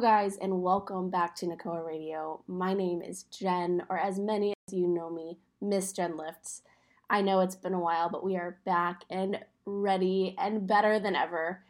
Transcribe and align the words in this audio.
Guys, 0.00 0.38
and 0.38 0.62
welcome 0.62 1.10
back 1.10 1.34
to 1.36 1.46
Nakoa 1.46 1.84
Radio. 1.86 2.42
My 2.46 2.72
name 2.72 3.02
is 3.02 3.24
Jen, 3.24 3.82
or 3.90 3.98
as 3.98 4.18
many 4.18 4.54
as 4.66 4.72
you 4.72 4.86
know 4.88 5.10
me, 5.10 5.36
Miss 5.60 5.92
Jen 5.92 6.16
Lifts. 6.16 6.62
I 7.10 7.20
know 7.20 7.40
it's 7.40 7.54
been 7.54 7.74
a 7.74 7.80
while, 7.80 8.08
but 8.08 8.24
we 8.24 8.36
are 8.36 8.60
back 8.64 9.02
and 9.10 9.40
ready 9.66 10.34
and 10.38 10.66
better 10.66 10.98
than 10.98 11.14
ever. 11.14 11.64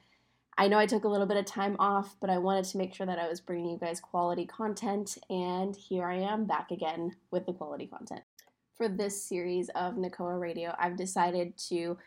I 0.56 0.68
know 0.68 0.78
I 0.78 0.86
took 0.86 1.02
a 1.02 1.08
little 1.08 1.26
bit 1.26 1.38
of 1.38 1.44
time 1.44 1.74
off, 1.80 2.14
but 2.20 2.30
I 2.30 2.38
wanted 2.38 2.66
to 2.66 2.78
make 2.78 2.94
sure 2.94 3.06
that 3.06 3.18
I 3.18 3.26
was 3.26 3.40
bringing 3.40 3.68
you 3.68 3.78
guys 3.78 3.98
quality 3.98 4.46
content, 4.46 5.18
and 5.28 5.74
here 5.74 6.04
I 6.04 6.18
am 6.18 6.44
back 6.44 6.70
again 6.70 7.16
with 7.32 7.46
the 7.46 7.52
quality 7.52 7.88
content. 7.88 8.22
For 8.76 8.86
this 8.86 9.24
series 9.24 9.70
of 9.70 9.94
Nakoa 9.94 10.38
Radio, 10.38 10.72
I've 10.78 10.96
decided 10.96 11.56
to 11.68 11.98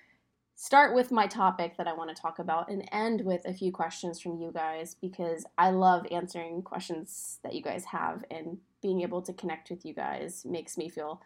start 0.55 0.95
with 0.95 1.11
my 1.11 1.27
topic 1.27 1.77
that 1.77 1.87
I 1.87 1.93
want 1.93 2.15
to 2.15 2.21
talk 2.21 2.39
about 2.39 2.69
and 2.69 2.87
end 2.91 3.21
with 3.25 3.45
a 3.45 3.53
few 3.53 3.71
questions 3.71 4.19
from 4.19 4.37
you 4.37 4.51
guys 4.53 4.95
because 4.99 5.45
I 5.57 5.71
love 5.71 6.05
answering 6.11 6.61
questions 6.61 7.39
that 7.43 7.53
you 7.53 7.61
guys 7.61 7.85
have 7.85 8.23
and 8.29 8.59
being 8.81 9.01
able 9.01 9.21
to 9.23 9.33
connect 9.33 9.69
with 9.69 9.85
you 9.85 9.93
guys 9.93 10.45
makes 10.45 10.77
me 10.77 10.89
feel 10.89 11.21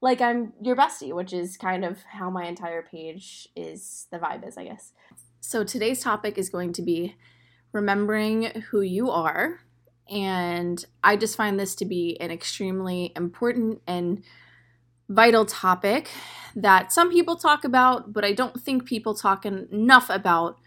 like 0.00 0.20
I'm 0.20 0.52
your 0.60 0.76
bestie, 0.76 1.14
which 1.14 1.32
is 1.32 1.56
kind 1.56 1.84
of 1.84 2.02
how 2.02 2.30
my 2.30 2.44
entire 2.46 2.82
page 2.82 3.48
is 3.56 4.06
the 4.10 4.18
vibe 4.18 4.46
is, 4.46 4.58
I 4.58 4.64
guess. 4.64 4.92
So 5.40 5.64
today's 5.64 6.00
topic 6.00 6.38
is 6.38 6.48
going 6.48 6.72
to 6.74 6.82
be 6.82 7.16
remembering 7.72 8.62
who 8.70 8.80
you 8.80 9.10
are. 9.10 9.60
And 10.10 10.84
I 11.02 11.16
just 11.16 11.36
find 11.36 11.58
this 11.58 11.74
to 11.76 11.84
be 11.84 12.18
an 12.20 12.30
extremely 12.30 13.12
important 13.16 13.80
and 13.86 14.22
vital 15.08 15.44
topic 15.44 16.10
that 16.56 16.92
some 16.92 17.10
people 17.10 17.36
talk 17.36 17.64
about, 17.64 18.12
but 18.12 18.24
I 18.24 18.32
don't 18.32 18.60
think 18.60 18.84
people 18.84 19.14
talk 19.14 19.44
enough 19.44 20.08
about 20.08 20.58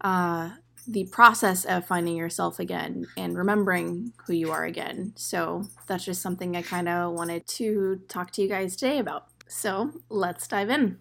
uh, 0.00 0.50
the 0.86 1.06
process 1.12 1.64
of 1.64 1.86
finding 1.86 2.16
yourself 2.16 2.58
again 2.58 3.06
and 3.16 3.36
remembering 3.36 4.12
who 4.26 4.32
you 4.32 4.50
are 4.50 4.64
again. 4.64 5.12
So 5.16 5.64
that's 5.86 6.04
just 6.04 6.22
something 6.22 6.56
I 6.56 6.62
kind 6.62 6.88
of 6.88 7.12
wanted 7.12 7.46
to 7.46 8.00
talk 8.08 8.30
to 8.32 8.42
you 8.42 8.48
guys 8.48 8.74
today 8.74 8.98
about. 8.98 9.26
So 9.46 9.92
let's 10.08 10.48
dive 10.48 10.70
in. 10.70 10.98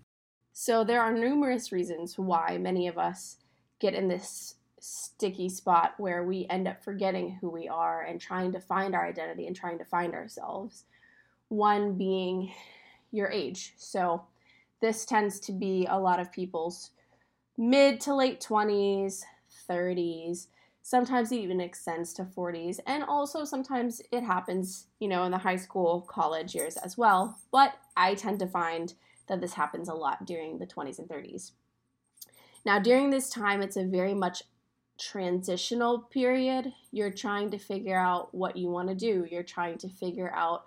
So 0.53 0.83
there 0.83 1.01
are 1.01 1.13
numerous 1.13 1.71
reasons 1.71 2.17
why 2.17 2.57
many 2.57 2.87
of 2.87 2.97
us 2.97 3.37
get 3.79 3.93
in 3.93 4.07
this 4.07 4.55
sticky 4.79 5.49
spot 5.49 5.93
where 5.97 6.23
we 6.23 6.47
end 6.49 6.67
up 6.67 6.83
forgetting 6.83 7.37
who 7.39 7.49
we 7.49 7.67
are 7.67 8.03
and 8.03 8.19
trying 8.19 8.51
to 8.53 8.59
find 8.59 8.95
our 8.95 9.07
identity 9.07 9.47
and 9.47 9.55
trying 9.55 9.77
to 9.77 9.85
find 9.85 10.13
ourselves. 10.13 10.83
One 11.49 11.97
being 11.97 12.51
your 13.11 13.29
age. 13.29 13.73
So 13.77 14.23
this 14.81 15.05
tends 15.05 15.39
to 15.41 15.51
be 15.51 15.87
a 15.89 15.99
lot 15.99 16.19
of 16.19 16.31
people's 16.31 16.91
mid 17.57 17.99
to 18.01 18.15
late 18.15 18.39
20s, 18.41 19.23
30s. 19.69 20.47
Sometimes 20.81 21.31
it 21.31 21.37
even 21.37 21.59
extends 21.59 22.13
to 22.13 22.23
40s. 22.23 22.79
And 22.85 23.03
also 23.03 23.43
sometimes 23.43 24.01
it 24.11 24.23
happens, 24.23 24.87
you 24.99 25.07
know, 25.07 25.23
in 25.23 25.31
the 25.31 25.37
high 25.37 25.55
school, 25.55 26.01
college 26.01 26.55
years 26.55 26.77
as 26.77 26.97
well. 26.97 27.37
But 27.51 27.73
I 27.95 28.13
tend 28.15 28.39
to 28.39 28.47
find 28.47 28.93
that 29.27 29.41
this 29.41 29.53
happens 29.53 29.89
a 29.89 29.93
lot 29.93 30.25
during 30.25 30.57
the 30.57 30.67
20s 30.67 30.99
and 30.99 31.09
30s. 31.09 31.51
Now, 32.65 32.79
during 32.79 33.09
this 33.09 33.29
time, 33.29 33.61
it's 33.61 33.77
a 33.77 33.85
very 33.85 34.13
much 34.13 34.43
transitional 34.99 35.99
period. 35.99 36.73
You're 36.91 37.11
trying 37.11 37.51
to 37.51 37.57
figure 37.57 37.97
out 37.97 38.33
what 38.33 38.57
you 38.57 38.69
want 38.69 38.89
to 38.89 38.95
do, 38.95 39.25
you're 39.29 39.43
trying 39.43 39.77
to 39.79 39.89
figure 39.89 40.31
out 40.33 40.65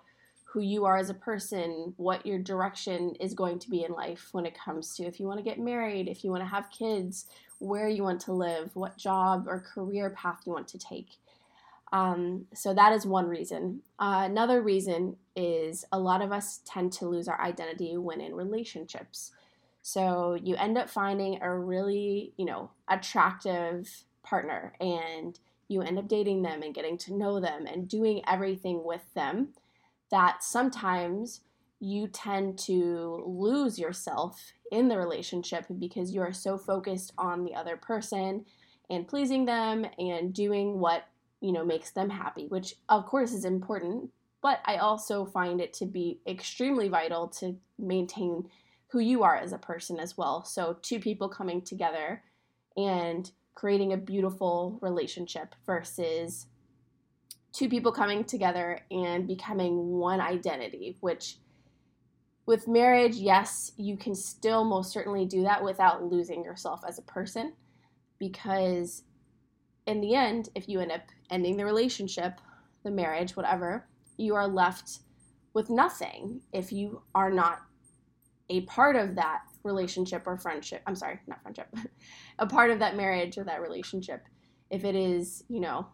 who 0.51 0.59
you 0.59 0.83
are 0.83 0.97
as 0.97 1.09
a 1.09 1.13
person, 1.13 1.93
what 1.95 2.25
your 2.25 2.37
direction 2.37 3.15
is 3.21 3.33
going 3.33 3.57
to 3.57 3.69
be 3.69 3.85
in 3.85 3.91
life 3.93 4.29
when 4.33 4.45
it 4.45 4.57
comes 4.57 4.95
to 4.97 5.03
if 5.03 5.17
you 5.17 5.25
want 5.25 5.39
to 5.39 5.43
get 5.43 5.57
married, 5.57 6.09
if 6.09 6.25
you 6.25 6.29
want 6.29 6.43
to 6.43 6.47
have 6.47 6.69
kids, 6.71 7.27
where 7.59 7.87
you 7.87 8.03
want 8.03 8.19
to 8.19 8.33
live, 8.33 8.69
what 8.73 8.97
job 8.97 9.45
or 9.47 9.61
career 9.61 10.09
path 10.09 10.41
you 10.45 10.51
want 10.51 10.67
to 10.67 10.77
take. 10.77 11.11
Um, 11.93 12.47
so 12.53 12.73
that 12.73 12.91
is 12.91 13.05
one 13.05 13.27
reason. 13.27 13.81
Uh, 13.97 14.23
another 14.25 14.61
reason 14.61 15.15
is 15.37 15.85
a 15.93 15.99
lot 15.99 16.21
of 16.21 16.33
us 16.33 16.59
tend 16.65 16.91
to 16.93 17.07
lose 17.07 17.29
our 17.29 17.39
identity 17.39 17.95
when 17.95 18.19
in 18.19 18.35
relationships. 18.35 19.31
So 19.81 20.37
you 20.41 20.55
end 20.55 20.77
up 20.77 20.89
finding 20.89 21.41
a 21.41 21.57
really, 21.57 22.33
you 22.35 22.45
know, 22.45 22.71
attractive 22.89 23.89
partner 24.21 24.73
and 24.81 25.39
you 25.69 25.81
end 25.81 25.97
up 25.97 26.09
dating 26.09 26.41
them 26.41 26.61
and 26.61 26.75
getting 26.75 26.97
to 26.97 27.13
know 27.13 27.39
them 27.39 27.65
and 27.65 27.87
doing 27.87 28.21
everything 28.27 28.83
with 28.83 29.13
them 29.13 29.49
that 30.11 30.43
sometimes 30.43 31.41
you 31.79 32.07
tend 32.07 32.59
to 32.59 33.23
lose 33.25 33.79
yourself 33.79 34.53
in 34.71 34.87
the 34.87 34.97
relationship 34.97 35.65
because 35.79 36.13
you 36.13 36.21
are 36.21 36.33
so 36.33 36.57
focused 36.57 37.11
on 37.17 37.43
the 37.43 37.55
other 37.55 37.75
person 37.75 38.45
and 38.89 39.07
pleasing 39.07 39.45
them 39.45 39.85
and 39.97 40.33
doing 40.33 40.79
what 40.79 41.05
you 41.41 41.51
know 41.51 41.65
makes 41.65 41.89
them 41.91 42.09
happy 42.09 42.45
which 42.47 42.75
of 42.89 43.05
course 43.07 43.33
is 43.33 43.45
important 43.45 44.11
but 44.43 44.59
i 44.65 44.75
also 44.77 45.25
find 45.25 45.59
it 45.59 45.73
to 45.73 45.87
be 45.87 46.19
extremely 46.27 46.87
vital 46.87 47.27
to 47.27 47.57
maintain 47.79 48.47
who 48.91 48.99
you 48.99 49.23
are 49.23 49.37
as 49.37 49.53
a 49.53 49.57
person 49.57 49.99
as 49.99 50.17
well. 50.17 50.43
So 50.43 50.77
two 50.81 50.99
people 50.99 51.29
coming 51.29 51.61
together 51.61 52.21
and 52.75 53.31
creating 53.55 53.93
a 53.93 53.97
beautiful 53.97 54.77
relationship 54.81 55.55
versus 55.65 56.47
two 57.53 57.69
people 57.69 57.91
coming 57.91 58.23
together 58.23 58.79
and 58.91 59.27
becoming 59.27 59.97
one 59.97 60.21
identity, 60.21 60.97
which 61.01 61.37
with 62.45 62.67
marriage, 62.67 63.15
yes, 63.15 63.71
you 63.77 63.97
can 63.97 64.15
still 64.15 64.63
most 64.63 64.91
certainly 64.91 65.25
do 65.25 65.43
that 65.43 65.63
without 65.63 66.03
losing 66.03 66.43
yourself 66.43 66.81
as 66.87 66.97
a 66.97 67.03
person. 67.03 67.53
Because 68.19 69.03
in 69.85 70.01
the 70.01 70.15
end, 70.15 70.49
if 70.55 70.67
you 70.67 70.79
end 70.79 70.91
up 70.91 71.01
ending 71.29 71.57
the 71.57 71.65
relationship, 71.65 72.39
the 72.83 72.91
marriage, 72.91 73.35
whatever, 73.35 73.87
you 74.17 74.35
are 74.35 74.47
left 74.47 74.99
with 75.53 75.69
nothing 75.69 76.41
if 76.53 76.71
you 76.71 77.01
are 77.13 77.31
not 77.31 77.59
a 78.49 78.61
part 78.61 78.95
of 78.95 79.15
that 79.15 79.41
relationship 79.63 80.23
or 80.25 80.37
friendship. 80.37 80.81
I'm 80.85 80.95
sorry, 80.95 81.19
not 81.27 81.41
friendship, 81.41 81.67
a 82.39 82.45
part 82.45 82.71
of 82.71 82.79
that 82.79 82.95
marriage 82.95 83.37
or 83.37 83.43
that 83.43 83.61
relationship. 83.61 84.23
If 84.69 84.83
it 84.83 84.95
is, 84.95 85.43
you 85.47 85.59
know, 85.59 85.87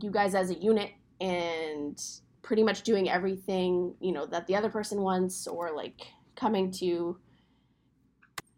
you 0.00 0.10
guys 0.10 0.34
as 0.34 0.50
a 0.50 0.54
unit 0.54 0.90
and 1.20 2.00
pretty 2.42 2.62
much 2.62 2.82
doing 2.82 3.08
everything 3.08 3.94
you 4.00 4.12
know 4.12 4.26
that 4.26 4.46
the 4.46 4.54
other 4.54 4.68
person 4.68 5.00
wants 5.00 5.46
or 5.46 5.74
like 5.74 6.06
coming 6.36 6.70
to 6.70 7.16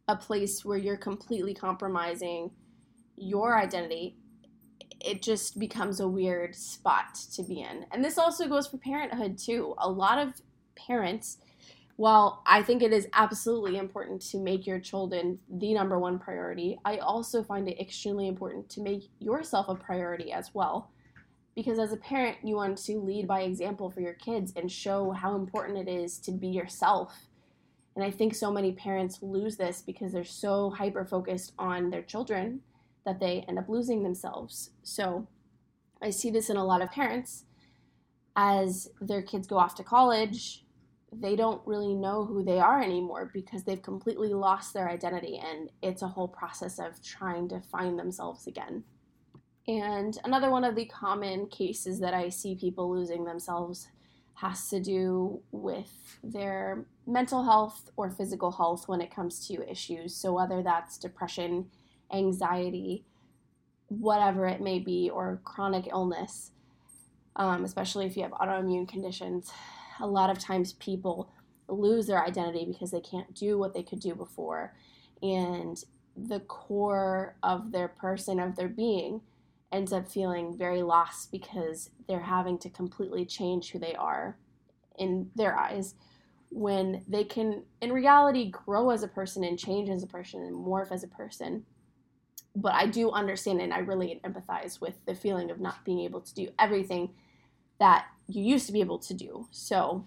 a 0.09 0.17
place 0.17 0.65
where 0.65 0.79
you're 0.79 0.97
completely 0.97 1.55
compromising 1.55 2.51
your 3.17 3.59
identity 3.59 4.17
it 5.01 5.23
just 5.23 5.59
becomes 5.59 6.01
a 6.01 6.09
weird 6.09 6.55
spot 6.55 7.15
to 7.35 7.43
be 7.43 7.61
in. 7.61 7.85
And 7.93 8.05
this 8.05 8.19
also 8.19 8.49
goes 8.49 8.67
for 8.67 8.79
parenthood 8.79 9.39
too. 9.39 9.75
A 9.79 9.89
lot 9.89 10.19
of 10.19 10.33
parents 10.75 11.39
while 11.97 12.43
I 12.45 12.63
think 12.63 12.83
it 12.83 12.93
is 12.93 13.09
absolutely 13.15 13.79
important 13.79 14.21
to 14.31 14.39
make 14.39 14.67
your 14.67 14.79
children 14.79 15.39
the 15.49 15.73
number 15.73 15.99
one 15.99 16.19
priority, 16.19 16.79
I 16.85 16.99
also 16.99 17.43
find 17.43 17.67
it 17.69 17.81
extremely 17.81 18.29
important 18.29 18.69
to 18.71 18.83
make 18.83 19.09
yourself 19.19 19.69
a 19.71 19.75
priority 19.75 20.31
as 20.31 20.55
well 20.55 20.91
because 21.57 21.79
as 21.79 21.93
a 21.93 21.97
parent 21.97 22.37
you 22.45 22.55
want 22.55 22.79
to 22.79 23.01
lead 23.01 23.27
by 23.27 23.41
example 23.41 23.91
for 23.91 24.01
your 24.01 24.13
kids 24.13 24.53
and 24.55 24.71
show 24.71 25.11
how 25.11 25.35
important 25.35 25.79
it 25.79 25.91
is 25.91 26.19
to 26.19 26.31
be 26.31 26.49
yourself. 26.49 27.29
And 27.97 28.05
i 28.05 28.11
think 28.11 28.35
so 28.35 28.53
many 28.53 28.73
parents 28.73 29.19
lose 29.23 29.57
this 29.57 29.83
because 29.83 30.13
they're 30.13 30.25
so 30.25 30.71
hyper 30.71 31.05
focused 31.05 31.55
on 31.59 31.91
their 31.91 32.03
children 32.03 32.61
that 33.07 33.19
they 33.19 33.45
end 33.49 33.59
up 33.59 33.69
losing 33.69 34.03
themselves. 34.03 34.71
So 34.83 35.27
i 36.01 36.11
see 36.11 36.31
this 36.31 36.51
in 36.51 36.57
a 36.57 36.65
lot 36.65 36.83
of 36.83 36.93
parents. 36.93 37.45
As 38.39 38.91
their 39.01 39.23
kids 39.23 39.47
go 39.47 39.57
off 39.57 39.75
to 39.77 39.83
college 39.83 40.63
they 41.13 41.37
don't 41.37 41.63
really 41.67 41.95
know 41.95 42.27
who 42.27 42.45
they 42.45 42.59
are 42.59 42.83
anymore 42.83 43.31
because 43.33 43.65
they've 43.65 43.81
completely 43.81 44.35
lost 44.35 44.75
their 44.75 44.91
identity 44.91 45.41
and 45.43 45.71
it's 45.81 46.03
a 46.03 46.09
whole 46.09 46.29
process 46.29 46.79
of 46.79 47.03
trying 47.03 47.49
to 47.49 47.61
find 47.61 47.99
themselves 47.99 48.47
again 48.47 48.85
and 49.69 50.17
another 50.25 50.51
one 50.51 50.65
of 50.65 50.77
the 50.77 50.85
common 50.87 51.49
cases 51.49 51.99
that 52.01 52.15
I 52.15 52.29
see 52.29 52.55
people 52.55 52.91
losing 52.91 53.25
themselves 53.25 53.89
has 54.35 54.69
to 54.69 54.81
do 54.81 55.41
with 55.51 56.19
their 56.23 56.85
mental 57.07 57.43
health 57.45 57.91
or 57.97 58.11
physical 58.11 58.53
health 58.53 58.87
when 58.87 59.01
it 59.01 59.15
comes 59.15 59.47
to 59.49 59.69
issues. 59.69 60.15
So, 60.15 60.35
whether 60.35 60.63
that's 60.63 60.99
depression, 60.99 61.67
anxiety, 62.13 63.05
whatever 63.89 64.47
it 64.47 64.61
may 64.61 64.79
be, 64.79 65.11
or 65.11 65.41
chronic 65.45 65.89
illness, 65.91 66.53
um, 67.35 67.65
especially 67.65 68.07
if 68.07 68.17
you 68.17 68.23
have 68.23 68.33
autoimmune 68.33 68.89
conditions, 68.89 69.51
a 70.01 70.07
lot 70.07 70.31
of 70.31 70.39
times 70.39 70.75
people 70.75 71.31
lose 71.69 72.07
their 72.07 72.25
identity 72.25 72.65
because 72.65 72.91
they 72.91 73.01
can't 73.01 73.35
do 73.35 73.59
what 73.59 73.75
they 73.75 73.83
could 73.83 74.01
do 74.01 74.15
before. 74.15 74.75
And 75.23 75.83
the 76.17 76.41
core 76.41 77.37
of 77.43 77.73
their 77.73 77.89
person, 77.89 78.39
of 78.39 78.55
their 78.55 78.69
being, 78.69 79.23
ends 79.77 79.93
up 79.93 80.11
feeling 80.11 80.57
very 80.57 80.83
lost 80.83 81.31
because 81.31 81.91
they're 82.09 82.21
having 82.21 82.59
to 82.59 82.71
completely 82.71 83.25
change 83.25 83.71
who 83.71 83.79
they 83.79 83.95
are 83.95 84.39
in 84.99 85.31
their 85.37 85.57
eyes 85.57 85.95
when 86.51 87.05
they 87.07 87.25
can 87.25 87.63
in 87.81 87.93
reality 87.93 88.51
grow 88.51 88.91
as 88.91 89.03
a 89.03 89.09
person 89.09 89.45
and 89.45 89.59
change 89.59 89.91
as 89.91 90.03
a 90.03 90.07
person 90.07 90.43
and 90.43 90.57
morph 90.57 90.91
as 90.91 91.05
a 91.05 91.09
person 91.09 91.65
but 92.57 92.73
I 92.73 92.87
do 92.87 93.11
understand 93.11 93.61
and 93.61 93.73
I 93.73 93.81
really 93.81 94.19
empathize 94.25 94.81
with 94.81 94.95
the 95.05 95.15
feeling 95.15 95.51
of 95.51 95.61
not 95.61 95.85
being 95.85 96.01
able 96.01 96.23
to 96.23 96.35
do 96.35 96.49
everything 96.59 97.11
that 97.79 98.07
you 98.27 98.43
used 98.43 98.67
to 98.67 98.73
be 98.73 98.81
able 98.81 98.99
to 99.01 99.15
do. 99.15 99.47
So 99.51 100.07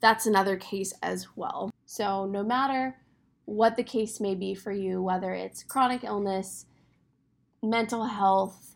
that's 0.00 0.26
another 0.26 0.56
case 0.56 0.94
as 1.02 1.28
well. 1.36 1.70
So, 1.84 2.24
no 2.24 2.42
matter 2.42 2.96
what 3.44 3.76
the 3.76 3.82
case 3.82 4.18
may 4.18 4.34
be 4.34 4.54
for 4.54 4.72
you, 4.72 5.02
whether 5.02 5.34
it's 5.34 5.62
chronic 5.62 6.02
illness, 6.02 6.64
mental 7.62 8.04
health, 8.04 8.73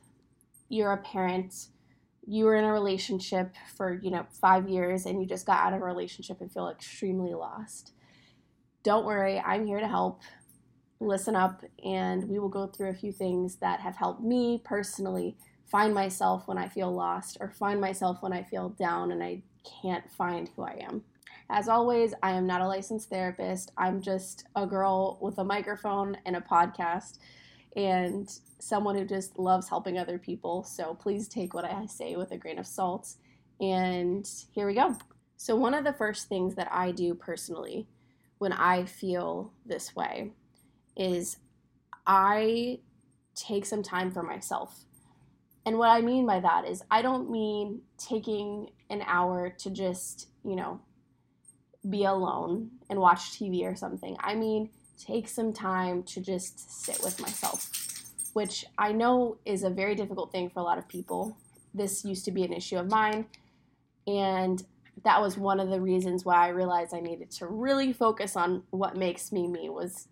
you're 0.69 0.93
a 0.93 0.99
parent, 0.99 1.69
you 2.27 2.45
were 2.45 2.57
in 2.57 2.65
a 2.65 2.73
relationship 2.73 3.55
for, 3.77 3.99
you 4.03 4.11
know, 4.11 4.27
5 4.41 4.69
years 4.69 5.07
and 5.07 5.21
you 5.21 5.27
just 5.27 5.47
got 5.47 5.65
out 5.65 5.73
of 5.73 5.81
a 5.81 5.85
relationship 5.85 6.41
and 6.41 6.53
feel 6.53 6.69
extremely 6.69 7.33
lost. 7.33 7.93
Don't 8.83 9.07
worry, 9.07 9.39
I'm 9.39 9.67
here 9.67 9.81
to 9.81 9.89
help. 9.89 10.23
Listen 11.01 11.37
up 11.37 11.65
and 11.85 12.29
we 12.29 12.39
will 12.39 12.49
go 12.49 12.67
through 12.67 12.91
a 12.91 12.95
few 12.95 13.13
things 13.13 13.57
that 13.57 13.81
have 13.81 13.97
helped 13.97 14.23
me 14.23 14.61
personally 14.65 15.37
find 15.71 15.95
myself 15.95 16.49
when 16.49 16.59
I 16.59 16.69
feel 16.69 16.93
lost 16.93 17.39
or 17.41 17.51
find 17.51 17.81
myself 17.81 18.19
when 18.21 18.33
I 18.33 18.43
feel 18.43 18.71
down 18.71 19.13
and 19.13 19.23
I 19.23 19.43
can't 19.83 20.11
find 20.11 20.51
who 20.57 20.63
I 20.63 20.81
am. 20.83 21.05
As 21.51 21.69
always, 21.69 22.15
I 22.23 22.33
am 22.33 22.47
not 22.47 22.61
a 22.61 22.67
licensed 22.67 23.09
therapist. 23.09 23.73
I'm 23.79 24.03
just 24.03 24.47
a 24.55 24.67
girl 24.67 25.19
with 25.23 25.39
a 25.39 25.45
microphone 25.45 26.17
and 26.27 26.37
a 26.37 26.41
podcast 26.41 27.19
and 27.77 28.29
someone 28.59 28.97
who 28.97 29.05
just 29.05 29.39
loves 29.39 29.69
helping 29.69 29.99
other 29.99 30.19
people. 30.19 30.65
So 30.65 30.95
please 30.95 31.29
take 31.29 31.55
what 31.55 31.65
I 31.65 31.87
say 31.87 32.17
with 32.17 32.33
a 32.33 32.37
grain 32.37 32.59
of 32.59 32.67
salt. 32.67 33.15
And 33.61 34.29
here 34.53 34.67
we 34.67 34.75
go. 34.75 34.97
So, 35.37 35.55
one 35.55 35.75
of 35.75 35.85
the 35.85 35.93
first 35.93 36.29
things 36.29 36.57
that 36.57 36.69
I 36.71 36.91
do 36.91 37.15
personally 37.15 37.87
when 38.39 38.53
I 38.53 38.85
feel 38.85 39.53
this 39.67 39.95
way 39.95 40.33
is 40.97 41.37
I 42.07 42.81
take 43.35 43.65
some 43.65 43.83
time 43.83 44.11
for 44.11 44.23
myself. 44.23 44.85
And 45.67 45.79
what 45.79 45.91
I 45.91 46.01
mean 46.01 46.27
by 46.27 46.41
that 46.41 46.67
is, 46.67 46.83
I 46.91 47.03
don't 47.03 47.31
mean 47.31 47.83
taking 47.99 48.71
an 48.91 49.03
hour 49.07 49.51
to 49.59 49.71
just, 49.71 50.29
you 50.45 50.57
know, 50.57 50.81
be 51.89 52.05
alone 52.05 52.71
and 52.89 52.99
watch 52.99 53.33
TV 53.33 53.63
or 53.63 53.77
something. 53.77 54.17
I 54.21 54.35
mean, 54.35 54.71
take 54.99 55.29
some 55.29 55.53
time 55.53 56.03
to 56.05 56.21
just 56.21 56.85
sit 56.85 57.01
with 57.03 57.21
myself, 57.21 57.71
which 58.35 58.65
I 58.77 58.93
know 58.93 59.39
is 59.45 59.63
a 59.63 59.71
very 59.71 59.95
difficult 59.95 60.33
thing 60.33 60.51
for 60.51 60.61
a 60.61 60.65
lot 60.65 60.79
of 60.79 60.89
people. 60.89 61.37
This 61.75 62.05
used 62.05 62.25
to 62.25 62.33
be 62.33 62.45
an 62.45 62.53
issue 62.53 62.77
of 62.77 62.91
mine, 62.91 63.27
and 64.07 64.65
that 65.05 65.21
was 65.21 65.37
one 65.37 65.61
of 65.61 65.69
the 65.69 65.81
reasons 65.81 66.25
why 66.25 66.47
I 66.47 66.49
realized 66.49 66.95
I 66.95 67.01
needed 67.01 67.31
to 67.33 67.47
really 67.47 67.93
focus 67.93 68.37
on 68.37 68.63
what 68.71 68.97
makes 68.97 69.33
me 69.33 69.47
me 69.47 69.69
was 69.69 70.09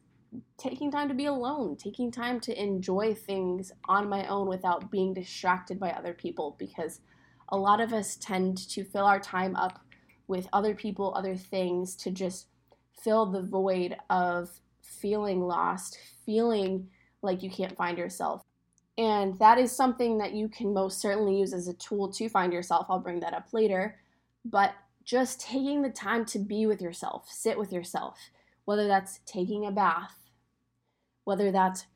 taking 0.59 0.91
time 0.91 1.09
to 1.09 1.15
be 1.15 1.27
alone, 1.27 1.77
taking 1.77 2.11
time 2.11 2.41
to 2.41 2.61
enjoy 2.63 3.15
things 3.15 3.73
on 3.89 4.09
my 4.09 4.27
own 4.27 4.49
without 4.49 4.91
being 4.91 5.15
distracted 5.15 5.79
by 5.79 5.91
other 5.91 6.13
people 6.13 6.57
because 6.59 7.01
a 7.49 7.57
lot 7.57 7.81
of 7.81 7.93
us 7.93 8.17
tend 8.17 8.59
to 8.69 8.85
fill 8.85 9.05
our 9.05 9.21
time 9.21 9.55
up 9.57 9.81
with 10.27 10.49
other 10.53 10.75
people, 10.75 11.15
other 11.15 11.37
things 11.37 11.95
to 11.97 12.11
just 12.11 12.49
fill 13.03 13.27
the 13.27 13.43
void 13.43 13.97
of 14.11 14.61
feeling 14.83 15.41
lost, 15.41 15.99
feeling 16.25 16.89
like 17.23 17.43
you 17.43 17.51
can't 17.51 17.77
find 17.77 17.99
yourself. 17.99 18.43
And 18.99 19.39
that 19.39 19.59
is 19.59 19.73
something 19.73 20.19
that 20.19 20.33
you 20.33 20.49
can 20.49 20.73
most 20.73 21.01
certainly 21.01 21.39
use 21.39 21.53
as 21.53 21.69
a 21.69 21.75
tool 21.75 22.11
to 22.13 22.29
find 22.29 22.53
yourself. 22.53 22.87
I'll 22.89 22.99
bring 22.99 23.21
that 23.21 23.35
up 23.35 23.53
later. 23.53 23.99
But 24.45 24.75
just 25.05 25.41
taking 25.41 25.83
the 25.83 25.91
time 25.91 26.25
to 26.27 26.39
be 26.39 26.67
with 26.67 26.81
yourself, 26.81 27.29
sit 27.29 27.59
with 27.59 27.73
yourself, 27.73 28.19
whether 28.65 28.87
that's 28.87 29.21
taking 29.27 29.67
a 29.67 29.71
bath, 29.71 30.15
whether 31.25 31.51
that's 31.53 31.87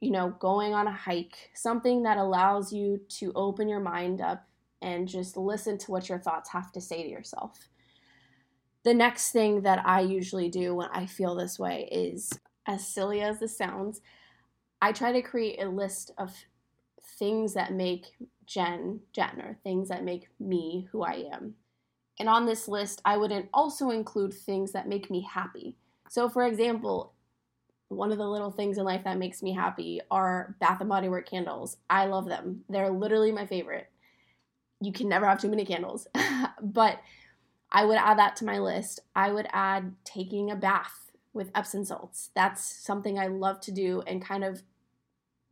you 0.00 0.10
know 0.10 0.34
going 0.38 0.74
on 0.74 0.86
a 0.86 0.92
hike 0.92 1.50
something 1.54 2.02
that 2.02 2.16
allows 2.16 2.72
you 2.72 3.00
to 3.08 3.32
open 3.34 3.68
your 3.68 3.80
mind 3.80 4.20
up 4.20 4.46
and 4.80 5.06
just 5.06 5.36
listen 5.36 5.78
to 5.78 5.90
what 5.90 6.08
your 6.08 6.18
thoughts 6.18 6.50
have 6.50 6.72
to 6.72 6.80
say 6.80 7.02
to 7.02 7.08
yourself 7.08 7.68
the 8.84 8.94
next 8.94 9.32
thing 9.32 9.62
that 9.62 9.84
i 9.86 10.00
usually 10.00 10.48
do 10.48 10.74
when 10.74 10.88
i 10.92 11.04
feel 11.04 11.34
this 11.34 11.58
way 11.58 11.88
is 11.92 12.32
as 12.66 12.86
silly 12.86 13.20
as 13.20 13.38
this 13.38 13.56
sounds 13.56 14.00
i 14.82 14.92
try 14.92 15.10
to 15.10 15.22
create 15.22 15.62
a 15.62 15.68
list 15.68 16.10
of 16.18 16.30
things 17.18 17.54
that 17.54 17.72
make 17.72 18.06
jen 18.46 19.00
jen 19.12 19.40
or 19.40 19.56
things 19.64 19.88
that 19.88 20.04
make 20.04 20.28
me 20.38 20.86
who 20.92 21.02
i 21.02 21.24
am 21.32 21.54
and 22.20 22.28
on 22.28 22.44
this 22.44 22.68
list 22.68 23.00
i 23.06 23.16
wouldn't 23.16 23.48
also 23.54 23.88
include 23.88 24.34
things 24.34 24.72
that 24.72 24.88
make 24.88 25.10
me 25.10 25.26
happy 25.32 25.76
so 26.10 26.28
for 26.28 26.44
example 26.44 27.14
one 27.92 28.12
of 28.12 28.18
the 28.18 28.28
little 28.28 28.50
things 28.50 28.78
in 28.78 28.84
life 28.84 29.04
that 29.04 29.18
makes 29.18 29.42
me 29.42 29.52
happy 29.52 30.00
are 30.10 30.56
Bath 30.60 30.80
and 30.80 30.88
Body 30.88 31.08
Work 31.08 31.28
candles. 31.28 31.76
I 31.88 32.06
love 32.06 32.26
them. 32.26 32.64
They're 32.68 32.90
literally 32.90 33.32
my 33.32 33.46
favorite. 33.46 33.88
You 34.80 34.92
can 34.92 35.08
never 35.08 35.26
have 35.26 35.40
too 35.40 35.48
many 35.48 35.64
candles. 35.64 36.06
but 36.62 37.00
I 37.70 37.84
would 37.84 37.98
add 37.98 38.18
that 38.18 38.36
to 38.36 38.44
my 38.44 38.58
list. 38.58 39.00
I 39.14 39.32
would 39.32 39.46
add 39.52 39.94
taking 40.04 40.50
a 40.50 40.56
bath 40.56 41.12
with 41.32 41.50
Epsom 41.54 41.84
salts. 41.84 42.30
That's 42.34 42.62
something 42.62 43.18
I 43.18 43.28
love 43.28 43.60
to 43.62 43.72
do 43.72 44.02
and 44.06 44.24
kind 44.24 44.44
of 44.44 44.62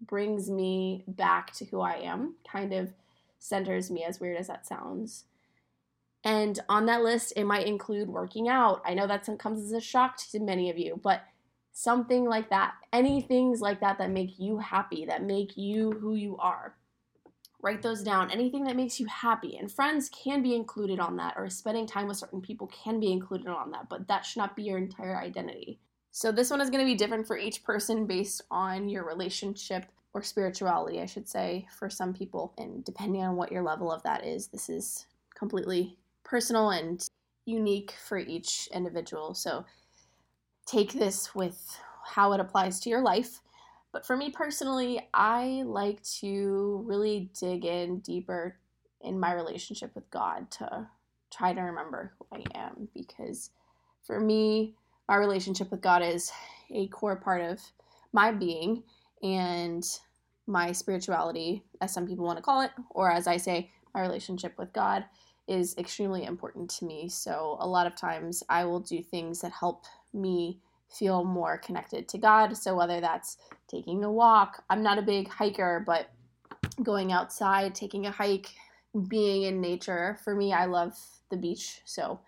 brings 0.00 0.50
me 0.50 1.04
back 1.06 1.52
to 1.54 1.64
who 1.64 1.80
I 1.80 1.96
am, 1.96 2.34
kind 2.50 2.72
of 2.72 2.92
centers 3.38 3.90
me, 3.90 4.04
as 4.04 4.20
weird 4.20 4.36
as 4.36 4.48
that 4.48 4.66
sounds. 4.66 5.24
And 6.22 6.60
on 6.68 6.86
that 6.86 7.02
list, 7.02 7.32
it 7.36 7.44
might 7.44 7.66
include 7.66 8.08
working 8.08 8.48
out. 8.48 8.82
I 8.84 8.94
know 8.94 9.06
that 9.06 9.26
comes 9.38 9.64
as 9.64 9.72
a 9.72 9.80
shock 9.80 10.18
to 10.30 10.38
many 10.38 10.68
of 10.68 10.78
you, 10.78 11.00
but 11.02 11.22
something 11.72 12.24
like 12.24 12.50
that, 12.50 12.74
any 12.92 13.22
things 13.22 13.60
like 13.60 13.80
that 13.80 13.98
that 13.98 14.10
make 14.10 14.38
you 14.38 14.58
happy, 14.58 15.06
that 15.06 15.22
make 15.22 15.56
you 15.56 15.92
who 15.92 16.14
you 16.14 16.36
are. 16.36 16.76
Write 17.62 17.82
those 17.82 18.02
down. 18.02 18.30
Anything 18.30 18.64
that 18.64 18.76
makes 18.76 18.98
you 18.98 19.06
happy. 19.06 19.56
And 19.56 19.70
friends 19.70 20.10
can 20.10 20.42
be 20.42 20.54
included 20.54 20.98
on 20.98 21.16
that, 21.16 21.34
or 21.36 21.48
spending 21.48 21.86
time 21.86 22.08
with 22.08 22.16
certain 22.16 22.40
people 22.40 22.66
can 22.66 23.00
be 23.00 23.12
included 23.12 23.48
on 23.48 23.70
that, 23.72 23.88
but 23.88 24.08
that 24.08 24.24
should 24.24 24.38
not 24.38 24.56
be 24.56 24.62
your 24.62 24.78
entire 24.78 25.16
identity. 25.16 25.78
So, 26.12 26.32
this 26.32 26.50
one 26.50 26.60
is 26.60 26.70
going 26.70 26.84
to 26.84 26.90
be 26.90 26.96
different 26.96 27.26
for 27.26 27.38
each 27.38 27.62
person 27.62 28.06
based 28.06 28.42
on 28.50 28.88
your 28.88 29.06
relationship 29.06 29.86
or 30.12 30.22
spirituality, 30.22 31.00
I 31.00 31.06
should 31.06 31.28
say, 31.28 31.66
for 31.78 31.88
some 31.88 32.12
people. 32.12 32.52
And 32.58 32.84
depending 32.84 33.22
on 33.22 33.36
what 33.36 33.52
your 33.52 33.62
level 33.62 33.92
of 33.92 34.02
that 34.02 34.24
is, 34.26 34.48
this 34.48 34.68
is 34.68 35.06
completely 35.38 35.96
personal 36.24 36.70
and 36.70 37.00
unique 37.46 37.94
for 38.06 38.18
each 38.18 38.68
individual. 38.72 39.34
So, 39.34 39.64
take 40.66 40.92
this 40.92 41.34
with 41.34 41.78
how 42.04 42.32
it 42.32 42.40
applies 42.40 42.80
to 42.80 42.90
your 42.90 43.02
life. 43.02 43.40
But 43.92 44.06
for 44.06 44.16
me 44.16 44.30
personally, 44.30 45.08
I 45.14 45.62
like 45.64 46.02
to 46.20 46.84
really 46.86 47.30
dig 47.38 47.64
in 47.64 48.00
deeper 48.00 48.56
in 49.00 49.18
my 49.18 49.32
relationship 49.32 49.94
with 49.94 50.08
God 50.10 50.50
to 50.52 50.88
try 51.32 51.52
to 51.52 51.60
remember 51.60 52.12
who 52.18 52.26
I 52.36 52.58
am 52.58 52.88
because 52.94 53.50
for 54.02 54.20
me, 54.20 54.74
my 55.10 55.16
relationship 55.16 55.72
with 55.72 55.80
God 55.80 56.04
is 56.04 56.30
a 56.70 56.86
core 56.86 57.16
part 57.16 57.42
of 57.42 57.60
my 58.12 58.30
being 58.30 58.84
and 59.24 59.84
my 60.46 60.70
spirituality, 60.70 61.64
as 61.80 61.92
some 61.92 62.06
people 62.06 62.24
want 62.24 62.38
to 62.38 62.42
call 62.44 62.60
it, 62.60 62.70
or 62.90 63.10
as 63.10 63.26
I 63.26 63.36
say, 63.36 63.72
my 63.92 64.02
relationship 64.02 64.56
with 64.56 64.72
God 64.72 65.04
is 65.48 65.76
extremely 65.78 66.26
important 66.26 66.70
to 66.70 66.84
me. 66.84 67.08
So 67.08 67.56
a 67.58 67.66
lot 67.66 67.88
of 67.88 67.96
times 67.96 68.44
I 68.48 68.64
will 68.64 68.78
do 68.78 69.02
things 69.02 69.40
that 69.40 69.50
help 69.50 69.86
me 70.14 70.60
feel 70.88 71.24
more 71.24 71.58
connected 71.58 72.06
to 72.06 72.18
God. 72.18 72.56
So 72.56 72.76
whether 72.76 73.00
that's 73.00 73.36
taking 73.66 74.04
a 74.04 74.12
walk, 74.12 74.62
I'm 74.70 74.84
not 74.84 74.98
a 74.98 75.02
big 75.02 75.26
hiker, 75.26 75.82
but 75.84 76.08
going 76.84 77.10
outside, 77.10 77.74
taking 77.74 78.06
a 78.06 78.12
hike, 78.12 78.50
being 79.08 79.42
in 79.42 79.60
nature. 79.60 80.18
For 80.22 80.36
me, 80.36 80.52
I 80.52 80.66
love 80.66 80.96
the 81.30 81.36
beach. 81.36 81.80
So 81.84 82.20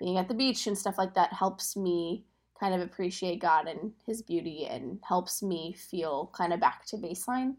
being 0.00 0.16
at 0.16 0.26
the 0.26 0.34
beach 0.34 0.66
and 0.66 0.76
stuff 0.76 0.98
like 0.98 1.14
that 1.14 1.32
helps 1.32 1.76
me 1.76 2.24
kind 2.58 2.74
of 2.74 2.80
appreciate 2.80 3.40
God 3.40 3.68
and 3.68 3.92
his 4.04 4.22
beauty 4.22 4.66
and 4.68 4.98
helps 5.06 5.42
me 5.42 5.74
feel 5.74 6.32
kind 6.34 6.52
of 6.52 6.58
back 6.60 6.84
to 6.86 6.96
baseline 6.96 7.54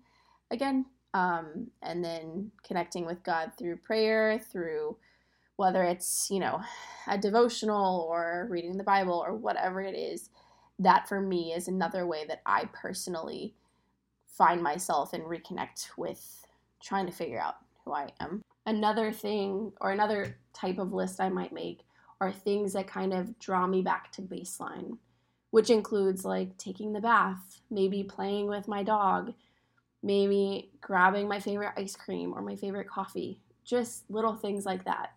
again. 0.51 0.85
Um, 1.13 1.67
and 1.81 2.03
then 2.03 2.51
connecting 2.65 3.05
with 3.05 3.23
God 3.23 3.51
through 3.57 3.77
prayer, 3.77 4.39
through 4.51 4.97
whether 5.57 5.83
it's, 5.83 6.29
you 6.31 6.39
know, 6.39 6.61
a 7.07 7.17
devotional 7.17 8.07
or 8.09 8.47
reading 8.49 8.77
the 8.77 8.83
Bible 8.83 9.23
or 9.25 9.35
whatever 9.35 9.81
it 9.81 9.95
is, 9.95 10.29
that 10.79 11.07
for 11.07 11.21
me 11.21 11.53
is 11.53 11.67
another 11.67 12.07
way 12.07 12.25
that 12.27 12.41
I 12.45 12.65
personally 12.73 13.53
find 14.25 14.63
myself 14.63 15.13
and 15.13 15.23
reconnect 15.23 15.89
with 15.97 16.47
trying 16.81 17.05
to 17.05 17.11
figure 17.11 17.39
out 17.39 17.55
who 17.83 17.93
I 17.93 18.09
am. 18.19 18.41
Another 18.65 19.11
thing 19.11 19.73
or 19.81 19.91
another 19.91 20.37
type 20.53 20.79
of 20.79 20.93
list 20.93 21.19
I 21.19 21.29
might 21.29 21.53
make 21.53 21.81
are 22.21 22.31
things 22.31 22.73
that 22.73 22.87
kind 22.87 23.13
of 23.13 23.37
draw 23.39 23.67
me 23.67 23.81
back 23.81 24.11
to 24.13 24.21
baseline, 24.21 24.97
which 25.49 25.69
includes 25.69 26.23
like 26.23 26.57
taking 26.57 26.93
the 26.93 27.01
bath, 27.01 27.59
maybe 27.69 28.03
playing 28.03 28.47
with 28.47 28.67
my 28.67 28.83
dog, 28.83 29.33
maybe 30.03 30.69
grabbing 30.79 31.27
my 31.27 31.39
favorite 31.39 31.73
ice 31.75 31.95
cream 31.95 32.33
or 32.33 32.41
my 32.41 32.55
favorite 32.55 32.87
coffee, 32.87 33.41
just 33.65 34.09
little 34.09 34.35
things 34.35 34.65
like 34.65 34.85
that. 34.85 35.11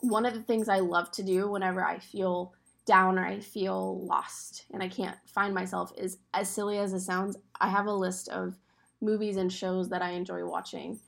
One 0.00 0.26
of 0.26 0.34
the 0.34 0.42
things 0.42 0.68
I 0.68 0.80
love 0.80 1.12
to 1.12 1.22
do 1.22 1.48
whenever 1.48 1.84
I 1.84 1.98
feel 1.98 2.54
down 2.86 3.18
or 3.18 3.24
I 3.24 3.40
feel 3.40 4.04
lost 4.04 4.64
and 4.72 4.82
I 4.82 4.88
can't 4.88 5.16
find 5.26 5.54
myself 5.54 5.92
is 5.96 6.18
as 6.32 6.48
silly 6.48 6.78
as 6.78 6.92
it 6.92 7.00
sounds, 7.00 7.36
I 7.60 7.68
have 7.68 7.86
a 7.86 7.92
list 7.92 8.28
of 8.30 8.58
movies 9.00 9.36
and 9.36 9.52
shows 9.52 9.90
that 9.90 10.02
I 10.02 10.10
enjoy 10.10 10.44
watching 10.44 10.98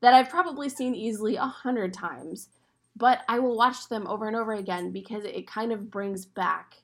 that 0.00 0.14
I've 0.14 0.30
probably 0.30 0.68
seen 0.68 0.94
easily 0.94 1.36
a 1.36 1.46
hundred 1.46 1.92
times, 1.92 2.48
but 2.98 3.20
I 3.28 3.38
will 3.38 3.56
watch 3.56 3.88
them 3.88 4.06
over 4.06 4.26
and 4.26 4.36
over 4.36 4.54
again 4.54 4.90
because 4.90 5.24
it 5.24 5.46
kind 5.46 5.72
of 5.72 5.90
brings 5.90 6.26
back 6.26 6.74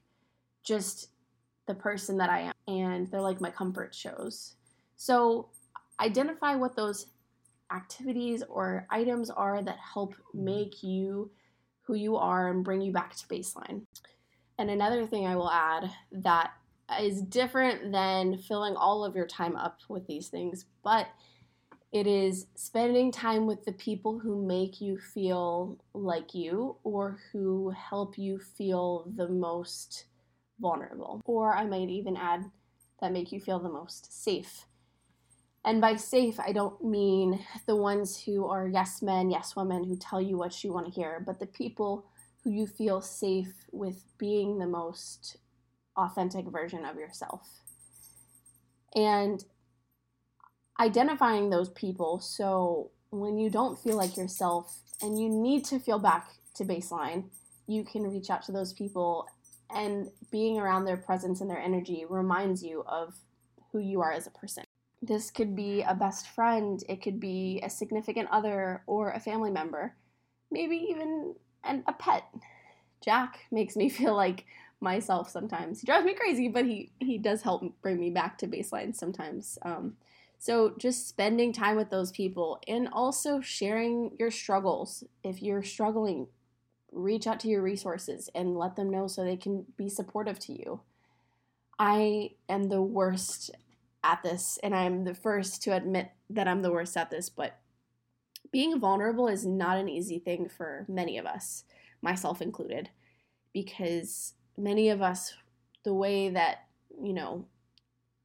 just 0.62 1.09
the 1.66 1.75
person 1.75 2.16
that 2.18 2.30
I 2.30 2.40
am 2.40 2.54
and 2.68 3.11
they're 3.11 3.21
like 3.21 3.40
my 3.40 3.50
comfort 3.50 3.94
shows. 3.94 4.54
So 4.97 5.49
identify 6.00 6.54
what 6.54 6.76
those 6.76 7.06
activities 7.73 8.42
or 8.49 8.87
items 8.90 9.28
are 9.28 9.62
that 9.62 9.78
help 9.78 10.14
make 10.33 10.83
you 10.83 11.30
who 11.83 11.94
you 11.94 12.16
are 12.16 12.50
and 12.50 12.64
bring 12.64 12.80
you 12.80 12.92
back 12.92 13.16
to 13.16 13.26
baseline. 13.26 13.83
And 14.59 14.71
another 14.71 15.06
thing 15.06 15.26
I 15.26 15.37
will 15.37 15.50
add 15.50 15.90
that 16.12 16.52
is 17.00 17.23
different 17.23 17.90
than 17.90 18.38
filling 18.38 18.76
all 18.76 19.04
of 19.04 19.16
your 19.16 19.26
time 19.26 19.56
up 19.56 19.80
with 19.88 20.06
these 20.06 20.28
things, 20.28 20.66
but 20.85 21.09
it 21.95 22.09
is 22.09 22.49
spending 22.57 23.13
time 23.13 23.47
with 23.47 23.65
the 23.65 23.73
people 23.73 24.19
who 24.19 24.45
make 24.45 24.81
you 24.81 24.99
feel 24.99 25.79
like 25.95 26.35
you 26.35 26.77
or 26.83 27.21
who 27.31 27.71
help 27.71 28.19
you 28.19 28.41
feel 28.41 29.09
the 29.15 29.29
most 29.29 30.07
vulnerable. 30.59 31.23
Or 31.25 31.57
I 31.57 31.65
might 31.67 31.89
even 31.91 32.17
add 32.17 32.51
that 33.01 33.13
make 33.13 33.31
you 33.31 33.39
feel 33.39 33.61
the 33.61 33.69
most 33.69 34.25
safe. 34.25 34.67
And 35.65 35.81
by 35.81 35.95
safe, 35.95 36.41
I 36.41 36.51
don't 36.51 36.85
mean 36.85 37.39
the 37.67 37.77
ones 37.77 38.21
who 38.21 38.45
are 38.49 38.67
yes 38.67 39.01
men, 39.01 39.31
yes 39.31 39.55
women 39.55 39.85
who 39.85 39.97
tell 39.97 40.21
you 40.21 40.37
what 40.37 40.65
you 40.65 40.73
want 40.73 40.87
to 40.87 40.93
hear, 40.93 41.23
but 41.25 41.39
the 41.39 41.47
people 41.47 42.07
who 42.43 42.51
you 42.51 42.67
feel 42.67 43.01
safe 43.01 43.55
with 43.71 44.03
being 44.19 44.59
the 44.59 44.67
most 44.67 45.37
authentic 45.97 46.47
version 46.47 46.85
of 46.85 46.97
yourself. 46.97 47.49
And 48.97 49.45
identifying 50.81 51.50
those 51.50 51.71
people 51.71 52.21
so 52.21 52.90
when 53.11 53.38
you 53.38 53.49
don't 53.49 53.78
feel 53.78 53.97
like 53.97 54.16
yourself 54.16 54.76
and 55.00 55.21
you 55.21 55.28
need 55.28 55.64
to 55.66 55.78
feel 55.78 55.99
back 55.99 56.28
to 56.54 56.64
baseline, 56.64 57.25
you 57.66 57.85
can 57.85 58.02
reach 58.02 58.31
out 58.31 58.43
to 58.43 58.52
those 58.52 58.73
people 58.73 59.26
and 59.71 60.09
being 60.31 60.59
around 60.59 60.85
their 60.85 60.97
presence 60.97 61.40
and 61.40 61.50
their 61.50 61.59
energy 61.59 62.04
reminds 62.09 62.62
you 62.62 62.85
of 62.87 63.14
who 63.73 63.78
you 63.78 64.00
are 64.00 64.12
as 64.12 64.26
a 64.26 64.31
person. 64.31 64.64
This 65.02 65.31
could 65.31 65.54
be 65.54 65.83
a 65.83 65.95
best 65.95 66.28
friend, 66.28 66.83
it 66.88 67.02
could 67.02 67.21
be 67.21 67.61
a 67.62 67.71
significant 67.71 68.28
other 68.31 68.83
or 68.87 69.12
a 69.12 69.21
family 69.21 69.50
member, 69.50 69.95
maybe 70.50 70.76
even 70.76 71.35
and 71.62 71.83
a 71.87 71.93
pet. 71.93 72.25
Jack 73.02 73.40
makes 73.50 73.76
me 73.76 73.88
feel 73.90 74.14
like 74.14 74.45
myself 74.81 75.31
sometimes. 75.31 75.81
He 75.81 75.87
drives 75.87 76.04
me 76.04 76.14
crazy, 76.14 76.49
but 76.49 76.64
he 76.64 76.90
he 77.00 77.19
does 77.19 77.43
help 77.43 77.62
bring 77.83 77.99
me 77.99 78.11
back 78.11 78.38
to 78.38 78.47
baseline 78.47 78.95
sometimes. 78.95 79.59
Um, 79.62 79.95
so 80.45 80.75
just 80.77 81.09
spending 81.09 81.55
time 81.55 81.75
with 81.75 81.89
those 81.89 82.11
people 82.11 82.61
and 82.69 82.87
also 82.93 83.41
sharing 83.41 84.15
your 84.19 84.31
struggles. 84.31 85.03
If 85.23 85.41
you're 85.41 85.63
struggling, 85.63 86.27
reach 86.93 87.27
out 87.27 87.41
to 87.41 87.49
your 87.49 87.63
resources 87.63 88.29
and 88.35 88.55
let 88.55 88.77
them 88.77 88.91
know 88.91 89.07
so 89.07 89.25
they 89.25 89.39
can 89.39 89.65
be 89.79 89.89
supportive 89.89 90.39
to 90.41 90.53
you. 90.53 90.83
I 91.79 92.33
am 92.47 92.65
the 92.65 92.83
worst 92.83 93.53
at 94.03 94.23
this, 94.23 94.59
and 94.63 94.75
I'm 94.75 95.05
the 95.05 95.15
first 95.15 95.63
to 95.63 95.75
admit 95.75 96.11
that 96.29 96.47
I'm 96.47 96.61
the 96.61 96.71
worst 96.71 96.95
at 96.99 97.11
this, 97.11 97.31
but 97.31 97.59
being 98.53 98.79
vulnerable 98.79 99.29
is 99.29 99.47
not 99.47 99.79
an 99.79 99.89
easy 99.89 100.19
thing 100.19 100.51
for 100.51 100.85
many 100.91 101.17
of 101.17 101.25
us 101.25 101.65
myself 102.03 102.43
included, 102.43 102.91
because 103.55 104.35
many 104.59 104.91
of 104.91 105.01
us, 105.01 105.33
the 105.85 105.95
way 105.95 106.29
that, 106.29 106.67
you 107.03 107.15
know, 107.15 107.47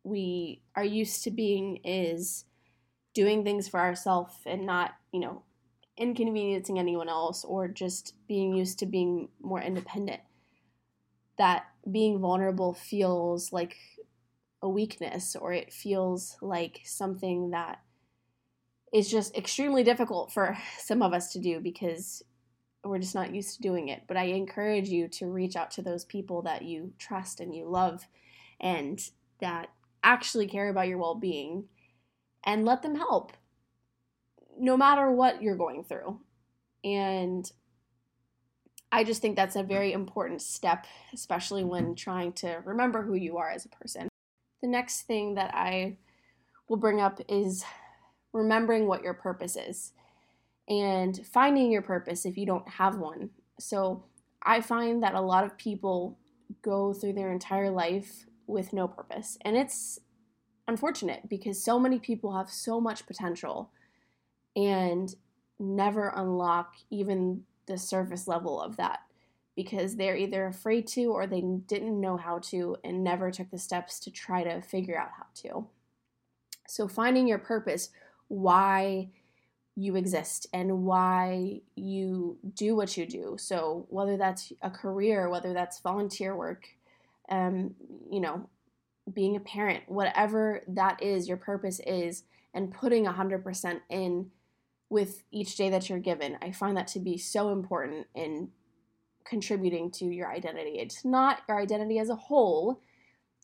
we 0.04 0.62
are 0.76 0.84
used 0.84 1.24
to 1.24 1.32
being 1.32 1.78
is 1.84 2.46
doing 3.14 3.44
things 3.44 3.68
for 3.68 3.80
ourselves 3.80 4.34
and 4.46 4.66
not, 4.66 4.92
you 5.12 5.20
know, 5.20 5.44
inconveniencing 5.98 6.80
anyone 6.80 7.10
else 7.10 7.44
or 7.44 7.68
just 7.68 8.14
being 8.28 8.54
used 8.54 8.80
to 8.80 8.86
being 8.86 9.30
more 9.42 9.62
independent. 9.62 10.22
That 11.38 11.66
being 11.90 12.20
vulnerable 12.20 12.74
feels 12.74 13.52
like 13.52 13.76
a 14.62 14.70
weakness 14.70 15.36
or 15.36 15.54
it 15.54 15.74
feels 15.74 16.38
like 16.42 16.82
something 16.84 17.52
that 17.52 17.80
is 18.94 19.10
just 19.10 19.36
extremely 19.36 19.84
difficult 19.84 20.32
for 20.32 20.58
some 20.78 21.02
of 21.02 21.14
us 21.14 21.32
to 21.34 21.40
do 21.40 21.60
because 21.60 22.24
we're 22.84 23.00
just 23.00 23.16
not 23.16 23.36
used 23.36 23.56
to 23.56 23.62
doing 23.62 23.90
it. 23.90 24.04
But 24.08 24.18
I 24.18 24.24
encourage 24.24 24.90
you 24.90 25.08
to 25.10 25.28
reach 25.28 25.56
out 25.56 25.72
to 25.72 25.82
those 25.82 26.06
people 26.06 26.42
that 26.44 26.62
you 26.62 26.94
trust 26.98 27.40
and 27.40 27.54
you 27.54 27.70
love 27.70 28.08
and 28.60 29.00
that 29.42 29.70
actually 30.04 30.48
care 30.48 30.70
about 30.70 30.88
your 30.88 30.98
well 30.98 31.16
being 31.16 31.66
and 32.44 32.66
let 32.66 32.82
them 32.82 32.96
help 32.96 33.34
no 34.60 34.76
matter 34.76 35.12
what 35.12 35.42
you're 35.42 35.56
going 35.56 35.84
through. 35.84 36.20
And 36.84 37.50
I 38.92 39.04
just 39.04 39.22
think 39.22 39.36
that's 39.36 39.56
a 39.56 39.64
very 39.64 39.94
important 39.94 40.42
step, 40.42 40.88
especially 41.14 41.64
when 41.64 41.96
trying 41.96 42.34
to 42.34 42.62
remember 42.66 43.04
who 43.04 43.16
you 43.16 43.38
are 43.38 43.50
as 43.50 43.66
a 43.66 43.70
person. 43.70 44.10
The 44.62 44.68
next 44.68 45.04
thing 45.04 45.36
that 45.36 45.54
I 45.54 45.98
will 46.68 46.78
bring 46.78 47.00
up 47.00 47.22
is 47.30 47.64
remembering 48.34 48.88
what 48.88 49.04
your 49.04 49.14
purpose 49.14 49.56
is 49.56 49.94
and 50.68 51.26
finding 51.26 51.72
your 51.72 51.82
purpose 51.82 52.26
if 52.26 52.38
you 52.38 52.46
don't 52.46 52.68
have 52.68 52.98
one. 52.98 53.30
So 53.60 54.06
I 54.44 54.62
find 54.62 55.04
that 55.04 55.16
a 55.16 55.22
lot 55.22 55.44
of 55.44 55.58
people 55.58 56.18
go 56.62 56.94
through 56.94 57.14
their 57.14 57.32
entire 57.32 57.70
life 57.70 58.26
with 58.50 58.74
no 58.74 58.88
purpose. 58.88 59.38
And 59.42 59.56
it's 59.56 60.00
unfortunate 60.68 61.30
because 61.30 61.64
so 61.64 61.80
many 61.80 62.00
people 62.00 62.36
have 62.36 62.50
so 62.50 62.82
much 62.82 63.06
potential 63.06 63.72
and 64.56 65.14
never 65.60 66.12
unlock 66.16 66.74
even 66.90 67.44
the 67.68 67.78
surface 67.78 68.28
level 68.28 68.62
of 68.62 68.78
that 68.78 69.00
because 69.56 69.96
they're 69.96 70.16
either 70.16 70.48
afraid 70.48 70.88
to 70.88 71.06
or 71.06 71.28
they 71.28 71.42
didn't 71.42 72.00
know 72.00 72.18
how 72.18 72.40
to 72.40 72.78
and 72.84 73.04
never 73.04 73.30
took 73.30 73.52
the 73.52 73.58
steps 73.58 74.00
to 74.00 74.12
try 74.12 74.44
to 74.44 74.62
figure 74.62 74.98
out 74.98 75.10
how 75.18 75.26
to. 75.34 75.68
So, 76.68 76.88
finding 76.88 77.28
your 77.28 77.40
purpose, 77.40 77.90
why 78.28 79.10
you 79.76 79.96
exist 79.96 80.48
and 80.54 80.84
why 80.84 81.62
you 81.76 82.38
do 82.54 82.76
what 82.76 82.96
you 82.96 83.06
do. 83.06 83.36
So, 83.40 83.86
whether 83.90 84.18
that's 84.18 84.54
a 84.62 84.70
career, 84.70 85.30
whether 85.30 85.54
that's 85.54 85.80
volunteer 85.80 86.36
work, 86.36 86.68
um, 87.30 87.76
you 88.12 88.20
know, 88.20 88.50
being 89.14 89.36
a 89.36 89.40
parent, 89.40 89.84
whatever 89.88 90.62
that 90.68 91.02
is, 91.02 91.28
your 91.28 91.38
purpose 91.38 91.80
is, 91.86 92.24
and 92.54 92.72
putting 92.72 93.06
100% 93.06 93.82
in 93.90 94.32
with 94.90 95.24
each 95.32 95.56
day 95.56 95.70
that 95.70 95.90
you're 95.90 96.00
given. 96.00 96.38
I 96.42 96.52
find 96.52 96.76
that 96.78 96.88
to 96.88 97.00
be 97.00 97.18
so 97.18 97.50
important 97.50 98.08
in 98.16 98.50
contributing 99.24 99.92
to 99.92 100.06
your 100.06 100.32
identity. 100.32 100.80
It's 100.80 101.06
not 101.06 101.42
your 101.48 101.60
identity 101.60 102.00
as 102.00 102.10
a 102.10 102.16
whole, 102.16 102.82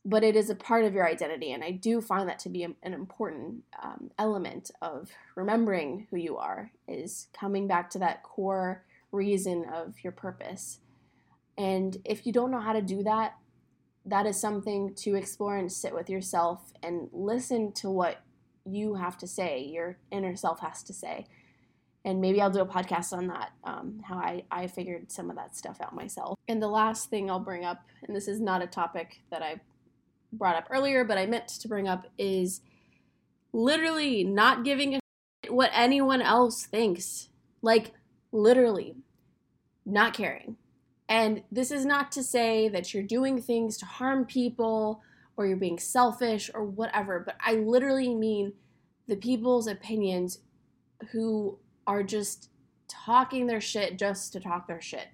but 0.03 0.23
it 0.23 0.35
is 0.35 0.49
a 0.49 0.55
part 0.55 0.85
of 0.85 0.93
your 0.93 1.07
identity. 1.07 1.51
And 1.51 1.63
I 1.63 1.71
do 1.71 2.01
find 2.01 2.27
that 2.27 2.39
to 2.39 2.49
be 2.49 2.63
an 2.63 2.75
important 2.83 3.63
um, 3.81 4.11
element 4.17 4.71
of 4.81 5.11
remembering 5.35 6.07
who 6.09 6.17
you 6.17 6.37
are, 6.37 6.71
is 6.87 7.27
coming 7.33 7.67
back 7.67 7.89
to 7.91 7.99
that 7.99 8.23
core 8.23 8.83
reason 9.11 9.65
of 9.73 9.95
your 10.03 10.11
purpose. 10.11 10.79
And 11.57 11.97
if 12.03 12.25
you 12.25 12.33
don't 12.33 12.51
know 12.51 12.59
how 12.59 12.73
to 12.73 12.81
do 12.81 13.03
that, 13.03 13.35
that 14.05 14.25
is 14.25 14.39
something 14.39 14.93
to 14.95 15.15
explore 15.15 15.57
and 15.57 15.71
sit 15.71 15.93
with 15.93 16.09
yourself 16.09 16.71
and 16.83 17.09
listen 17.11 17.71
to 17.73 17.89
what 17.89 18.21
you 18.65 18.95
have 18.95 19.17
to 19.17 19.27
say, 19.27 19.63
your 19.63 19.97
inner 20.11 20.35
self 20.35 20.59
has 20.59 20.83
to 20.83 20.93
say. 20.93 21.25
And 22.03 22.21
maybe 22.21 22.39
I'll 22.39 22.51
do 22.51 22.61
a 22.61 22.67
podcast 22.67 23.13
on 23.13 23.27
that, 23.27 23.51
um, 23.63 23.99
how 24.03 24.17
I, 24.17 24.43
I 24.51 24.67
figured 24.67 25.11
some 25.11 25.31
of 25.31 25.35
that 25.37 25.55
stuff 25.55 25.81
out 25.81 25.95
myself. 25.95 26.37
And 26.47 26.61
the 26.61 26.67
last 26.67 27.09
thing 27.09 27.31
I'll 27.31 27.39
bring 27.39 27.65
up, 27.65 27.83
and 28.03 28.15
this 28.15 28.27
is 28.27 28.39
not 28.39 28.61
a 28.61 28.67
topic 28.67 29.21
that 29.31 29.41
I 29.41 29.59
brought 30.31 30.55
up 30.55 30.67
earlier, 30.69 31.03
but 31.03 31.17
I 31.17 31.25
meant 31.25 31.47
to 31.47 31.67
bring 31.67 31.87
up 31.87 32.05
is 32.17 32.61
literally 33.53 34.23
not 34.23 34.63
giving 34.63 34.95
a 34.95 34.99
shit 35.43 35.53
what 35.53 35.71
anyone 35.73 36.21
else 36.21 36.65
thinks. 36.65 37.29
Like, 37.63 37.91
literally, 38.31 38.97
not 39.83 40.13
caring. 40.13 40.57
And 41.07 41.43
this 41.51 41.71
is 41.71 41.85
not 41.85 42.11
to 42.13 42.23
say 42.23 42.67
that 42.69 42.93
you're 42.93 43.03
doing 43.03 43.41
things 43.41 43.77
to 43.77 43.85
harm 43.85 44.25
people 44.25 45.01
or 45.37 45.45
you're 45.45 45.57
being 45.57 45.79
selfish 45.79 46.49
or 46.53 46.63
whatever, 46.63 47.19
but 47.19 47.35
I 47.39 47.55
literally 47.55 48.15
mean 48.15 48.53
the 49.07 49.15
people's 49.15 49.67
opinions 49.67 50.39
who 51.11 51.59
are 51.85 52.03
just 52.03 52.49
talking 52.87 53.45
their 53.45 53.61
shit 53.61 53.99
just 53.99 54.33
to 54.33 54.39
talk 54.39 54.67
their 54.67 54.81
shit. 54.81 55.07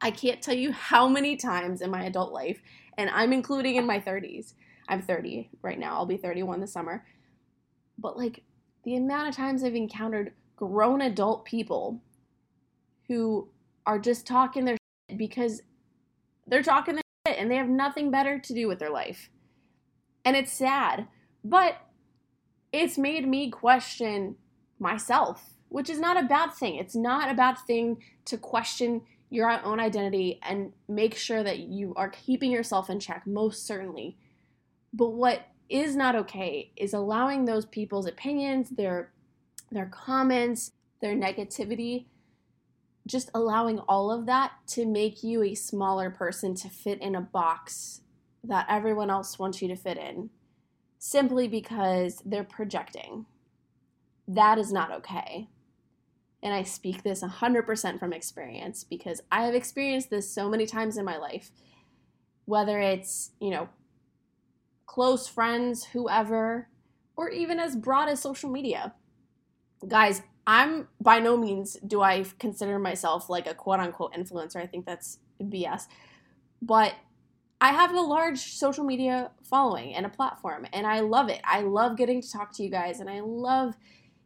I 0.00 0.10
can't 0.10 0.42
tell 0.42 0.54
you 0.54 0.72
how 0.72 1.08
many 1.08 1.36
times 1.36 1.80
in 1.80 1.90
my 1.90 2.04
adult 2.04 2.32
life 2.32 2.60
and 2.96 3.10
I'm 3.10 3.32
including 3.32 3.76
in 3.76 3.86
my 3.86 3.98
30s. 3.98 4.54
I'm 4.88 5.02
30 5.02 5.50
right 5.62 5.78
now. 5.78 5.94
I'll 5.94 6.06
be 6.06 6.16
31 6.16 6.60
this 6.60 6.72
summer. 6.72 7.04
But 7.98 8.16
like 8.16 8.42
the 8.84 8.96
amount 8.96 9.28
of 9.28 9.34
times 9.34 9.64
I've 9.64 9.74
encountered 9.74 10.32
grown 10.56 11.00
adult 11.00 11.44
people 11.44 12.02
who 13.08 13.48
are 13.86 13.98
just 13.98 14.26
talking 14.26 14.64
their 14.64 14.76
because 15.18 15.62
they're 16.46 16.62
talking 16.62 17.00
shit 17.26 17.38
and 17.38 17.50
they 17.50 17.56
have 17.56 17.68
nothing 17.68 18.10
better 18.10 18.38
to 18.38 18.54
do 18.54 18.68
with 18.68 18.78
their 18.78 18.90
life. 18.90 19.30
And 20.24 20.36
it's 20.36 20.52
sad, 20.52 21.08
but 21.42 21.76
it's 22.72 22.98
made 22.98 23.26
me 23.26 23.50
question 23.50 24.36
myself, 24.78 25.54
which 25.68 25.88
is 25.88 25.98
not 25.98 26.22
a 26.22 26.26
bad 26.26 26.52
thing. 26.52 26.76
It's 26.76 26.96
not 26.96 27.30
a 27.30 27.34
bad 27.34 27.56
thing 27.66 28.02
to 28.26 28.36
question 28.36 29.02
your 29.30 29.50
own 29.64 29.80
identity 29.80 30.38
and 30.42 30.72
make 30.88 31.16
sure 31.16 31.42
that 31.42 31.58
you 31.58 31.92
are 31.96 32.08
keeping 32.08 32.50
yourself 32.50 32.90
in 32.90 33.00
check, 33.00 33.26
most 33.26 33.66
certainly. 33.66 34.16
But 34.92 35.10
what 35.10 35.48
is 35.68 35.96
not 35.96 36.14
okay 36.14 36.70
is 36.76 36.94
allowing 36.94 37.44
those 37.44 37.66
people's 37.66 38.06
opinions, 38.06 38.70
their 38.70 39.10
their 39.72 39.86
comments, 39.86 40.72
their 41.00 41.14
negativity, 41.14 42.06
just 43.06 43.30
allowing 43.34 43.78
all 43.80 44.10
of 44.10 44.26
that 44.26 44.52
to 44.66 44.86
make 44.86 45.22
you 45.22 45.42
a 45.42 45.54
smaller 45.54 46.10
person 46.10 46.54
to 46.54 46.68
fit 46.68 47.00
in 47.00 47.14
a 47.14 47.20
box 47.20 48.00
that 48.42 48.66
everyone 48.68 49.10
else 49.10 49.38
wants 49.38 49.60
you 49.60 49.68
to 49.68 49.76
fit 49.76 49.98
in 49.98 50.30
simply 50.98 51.46
because 51.46 52.22
they're 52.24 52.44
projecting. 52.44 53.26
That 54.26 54.58
is 54.58 54.72
not 54.72 54.90
okay. 54.90 55.48
And 56.42 56.52
I 56.54 56.62
speak 56.62 57.02
this 57.02 57.22
100% 57.22 57.98
from 57.98 58.12
experience 58.12 58.84
because 58.84 59.20
I 59.30 59.44
have 59.44 59.54
experienced 59.54 60.10
this 60.10 60.30
so 60.30 60.48
many 60.48 60.66
times 60.66 60.96
in 60.96 61.04
my 61.04 61.16
life. 61.16 61.50
Whether 62.46 62.78
it's, 62.80 63.30
you 63.40 63.50
know, 63.50 63.68
close 64.86 65.26
friends, 65.26 65.84
whoever, 65.84 66.68
or 67.16 67.30
even 67.30 67.58
as 67.58 67.76
broad 67.76 68.08
as 68.08 68.20
social 68.20 68.50
media. 68.50 68.94
Guys, 69.86 70.22
I'm 70.46 70.88
by 71.00 71.20
no 71.20 71.36
means 71.36 71.76
do 71.86 72.02
I 72.02 72.24
consider 72.38 72.78
myself 72.78 73.30
like 73.30 73.46
a 73.46 73.54
quote 73.54 73.80
unquote 73.80 74.14
influencer. 74.14 74.56
I 74.56 74.66
think 74.66 74.86
that's 74.86 75.18
BS. 75.40 75.86
But 76.60 76.94
I 77.60 77.72
have 77.72 77.92
a 77.92 78.00
large 78.00 78.38
social 78.38 78.84
media 78.84 79.30
following 79.42 79.94
and 79.94 80.04
a 80.04 80.10
platform, 80.10 80.66
and 80.72 80.86
I 80.86 81.00
love 81.00 81.28
it. 81.28 81.40
I 81.44 81.60
love 81.60 81.96
getting 81.96 82.20
to 82.20 82.30
talk 82.30 82.52
to 82.54 82.62
you 82.62 82.70
guys, 82.70 83.00
and 83.00 83.08
I 83.08 83.20
love 83.20 83.74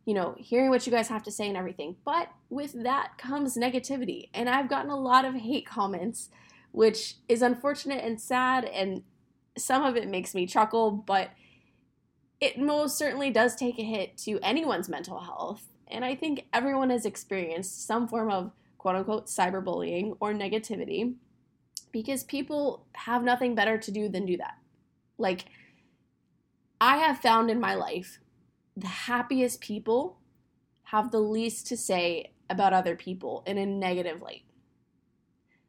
you 0.08 0.14
know, 0.14 0.34
hearing 0.38 0.70
what 0.70 0.86
you 0.86 0.90
guys 0.90 1.08
have 1.08 1.22
to 1.22 1.30
say 1.30 1.48
and 1.48 1.56
everything. 1.56 1.94
But 2.02 2.30
with 2.48 2.82
that 2.82 3.18
comes 3.18 3.58
negativity. 3.58 4.30
And 4.32 4.48
I've 4.48 4.70
gotten 4.70 4.90
a 4.90 4.98
lot 4.98 5.26
of 5.26 5.34
hate 5.34 5.66
comments, 5.66 6.30
which 6.72 7.16
is 7.28 7.42
unfortunate 7.42 8.02
and 8.02 8.18
sad. 8.18 8.64
And 8.64 9.02
some 9.58 9.84
of 9.84 9.98
it 9.98 10.08
makes 10.08 10.34
me 10.34 10.46
chuckle, 10.46 10.92
but 10.92 11.28
it 12.40 12.58
most 12.58 12.96
certainly 12.96 13.28
does 13.28 13.54
take 13.54 13.78
a 13.78 13.82
hit 13.82 14.16
to 14.24 14.38
anyone's 14.42 14.88
mental 14.88 15.20
health. 15.20 15.68
And 15.90 16.04
I 16.04 16.14
think 16.14 16.46
everyone 16.52 16.90
has 16.90 17.06
experienced 17.06 17.86
some 17.86 18.08
form 18.08 18.30
of 18.30 18.52
quote 18.78 18.96
unquote 18.96 19.26
cyberbullying 19.26 20.16
or 20.20 20.32
negativity 20.32 21.14
because 21.92 22.24
people 22.24 22.86
have 22.92 23.22
nothing 23.22 23.54
better 23.54 23.78
to 23.78 23.90
do 23.90 24.08
than 24.08 24.26
do 24.26 24.36
that. 24.36 24.58
Like, 25.16 25.46
I 26.80 26.98
have 26.98 27.18
found 27.18 27.50
in 27.50 27.60
my 27.60 27.74
life 27.74 28.20
the 28.76 28.86
happiest 28.86 29.60
people 29.60 30.18
have 30.84 31.10
the 31.10 31.20
least 31.20 31.66
to 31.66 31.76
say 31.76 32.32
about 32.48 32.72
other 32.72 32.96
people 32.96 33.42
in 33.46 33.58
a 33.58 33.66
negative 33.66 34.22
light. 34.22 34.44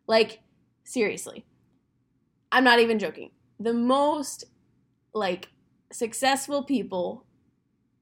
Like, 0.07 0.41
seriously. 0.83 1.45
I'm 2.51 2.63
not 2.63 2.79
even 2.79 2.99
joking. 2.99 3.31
The 3.59 3.73
most, 3.73 4.45
like, 5.13 5.49
successful 5.91 6.63
people 6.63 7.25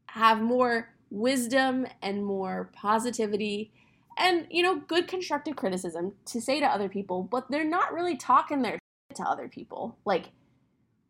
have 0.07 0.41
more 0.41 0.93
wisdom 1.09 1.87
and 2.01 2.25
more 2.25 2.69
positivity 2.73 3.71
and, 4.17 4.47
you 4.49 4.63
know, 4.63 4.79
good 4.79 5.07
constructive 5.07 5.55
criticism 5.55 6.13
to 6.25 6.41
say 6.41 6.59
to 6.59 6.65
other 6.65 6.89
people, 6.89 7.23
but 7.23 7.49
they're 7.49 7.63
not 7.63 7.93
really 7.93 8.17
talking 8.17 8.61
their 8.61 8.79
to 9.15 9.23
other 9.23 9.47
people. 9.47 9.97
Like, 10.05 10.29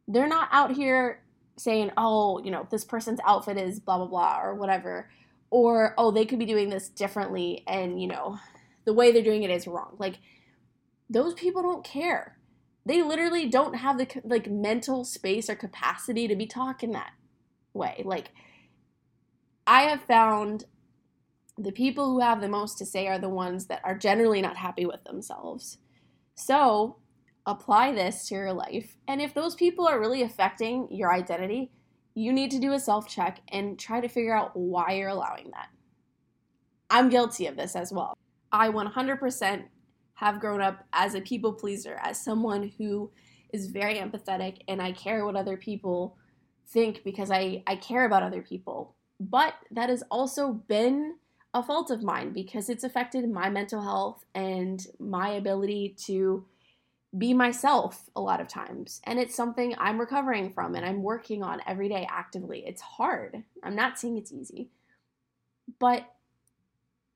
they're 0.08 0.27
not 0.27 0.50
out 0.51 0.75
here 0.75 1.24
saying, 1.58 1.92
oh, 1.98 2.42
you 2.44 2.51
know, 2.51 2.68
this 2.70 2.86
person's 2.86 3.20
outfit 3.25 3.57
is 3.57 3.79
blah, 3.79 3.98
blah, 3.98 4.07
blah, 4.07 4.40
or 4.42 4.55
whatever. 4.55 5.10
Or, 5.50 5.94
oh, 5.98 6.12
they 6.12 6.25
could 6.25 6.40
be 6.40 6.46
doing 6.46 6.70
this 6.70 6.90
differently 6.90 7.64
and, 7.68 8.01
you 8.01 8.07
know, 8.07 8.38
the 8.86 8.94
way 8.94 9.12
they're 9.12 9.24
doing 9.24 9.44
it 9.44 9.50
is 9.50 9.68
wrong. 9.68 9.96
Like, 9.98 10.20
those 11.10 11.33
people 11.33 11.62
don't 11.62 11.86
care. 11.86 12.38
They 12.86 13.01
literally 13.01 13.48
don't 13.48 13.75
have 13.75 13.98
the, 13.98 14.07
like, 14.24 14.50
mental 14.50 15.03
space 15.03 15.50
or 15.50 15.55
capacity 15.55 16.27
to 16.27 16.36
be 16.36 16.46
talking 16.46 16.92
that 16.92 17.12
way. 17.74 18.01
Like, 18.05 18.31
I 19.68 19.82
have 19.84 20.01
found 20.01 20.64
the 21.58 21.74
people 21.74 22.06
who 22.06 22.22
have 22.22 22.40
the 22.40 22.48
most 22.48 22.77
to 22.77 22.86
say 22.86 23.08
are 23.08 23.20
the 23.20 23.27
ones 23.27 23.66
that 23.66 23.82
are 23.84 23.98
generally 23.98 24.42
not 24.42 24.56
happy 24.56 24.86
with 24.86 25.03
themselves. 25.03 25.77
So, 26.36 26.98
apply 27.46 27.92
this 27.92 28.27
to 28.27 28.36
your 28.36 28.53
life. 28.53 28.96
And 29.08 29.22
if 29.22 29.34
those 29.34 29.56
people 29.56 29.86
are 29.88 30.00
really 30.00 30.22
affecting 30.22 30.88
your 30.90 31.14
identity, 31.14 31.72
you 32.14 32.32
need 32.32 32.51
to 32.51 32.60
do 32.60 32.74
a 32.74 32.80
self 32.80 33.10
check 33.10 33.42
and 33.50 33.77
try 33.77 34.00
to 34.00 34.08
figure 34.08 34.36
out 34.36 34.56
why 34.56 34.94
you're 34.94 35.10
allowing 35.10 35.51
that. 35.51 35.68
I'm 36.90 37.10
guilty 37.10 37.48
of 37.48 37.58
this 37.58 37.75
as 37.75 37.92
well. 37.92 38.18
I 38.51 38.70
100% 38.70 39.64
have 40.14 40.40
grown 40.40 40.62
up 40.62 40.86
as 40.94 41.14
a 41.14 41.22
people 41.22 41.53
pleaser, 41.53 42.00
as 42.01 42.24
someone 42.24 42.72
who 42.77 43.12
is 43.51 43.68
very 43.68 43.96
empathetic 43.96 44.60
and 44.68 44.82
I 44.82 44.94
care 44.94 45.25
what 45.25 45.36
other 45.36 45.58
people 45.58 46.18
think 46.70 47.03
because 47.03 47.32
I, 47.32 47.64
I 47.68 47.75
care 47.75 48.06
about 48.06 48.24
other 48.24 48.42
people. 48.42 48.97
But 49.20 49.56
that 49.72 49.90
has 49.90 50.03
also 50.12 50.53
been 50.53 51.16
a 51.53 51.64
fault 51.64 51.90
of 51.90 52.03
mine 52.03 52.34
because 52.34 52.70
it's 52.70 52.84
affected 52.84 53.30
my 53.30 53.50
mental 53.50 53.82
health 53.82 54.24
and 54.36 54.86
my 55.00 55.30
ability 55.30 55.96
to 56.06 56.46
be 57.18 57.34
myself 57.34 58.10
a 58.16 58.22
lot 58.22 58.42
of 58.42 58.48
times. 58.48 59.01
And 59.06 59.18
it's 59.18 59.36
something 59.36 59.74
I'm 59.77 60.00
recovering 60.00 60.51
from 60.51 60.75
and 60.75 60.86
I'm 60.86 61.01
working 61.01 61.42
on 61.42 61.62
every 61.66 61.90
day 61.90 62.08
actively. 62.10 62.64
It's 62.66 62.82
hard. 62.82 63.44
I'm 63.64 63.75
not 63.75 63.98
saying 63.98 64.18
it's 64.18 64.34
easy. 64.34 64.70
But 65.80 66.06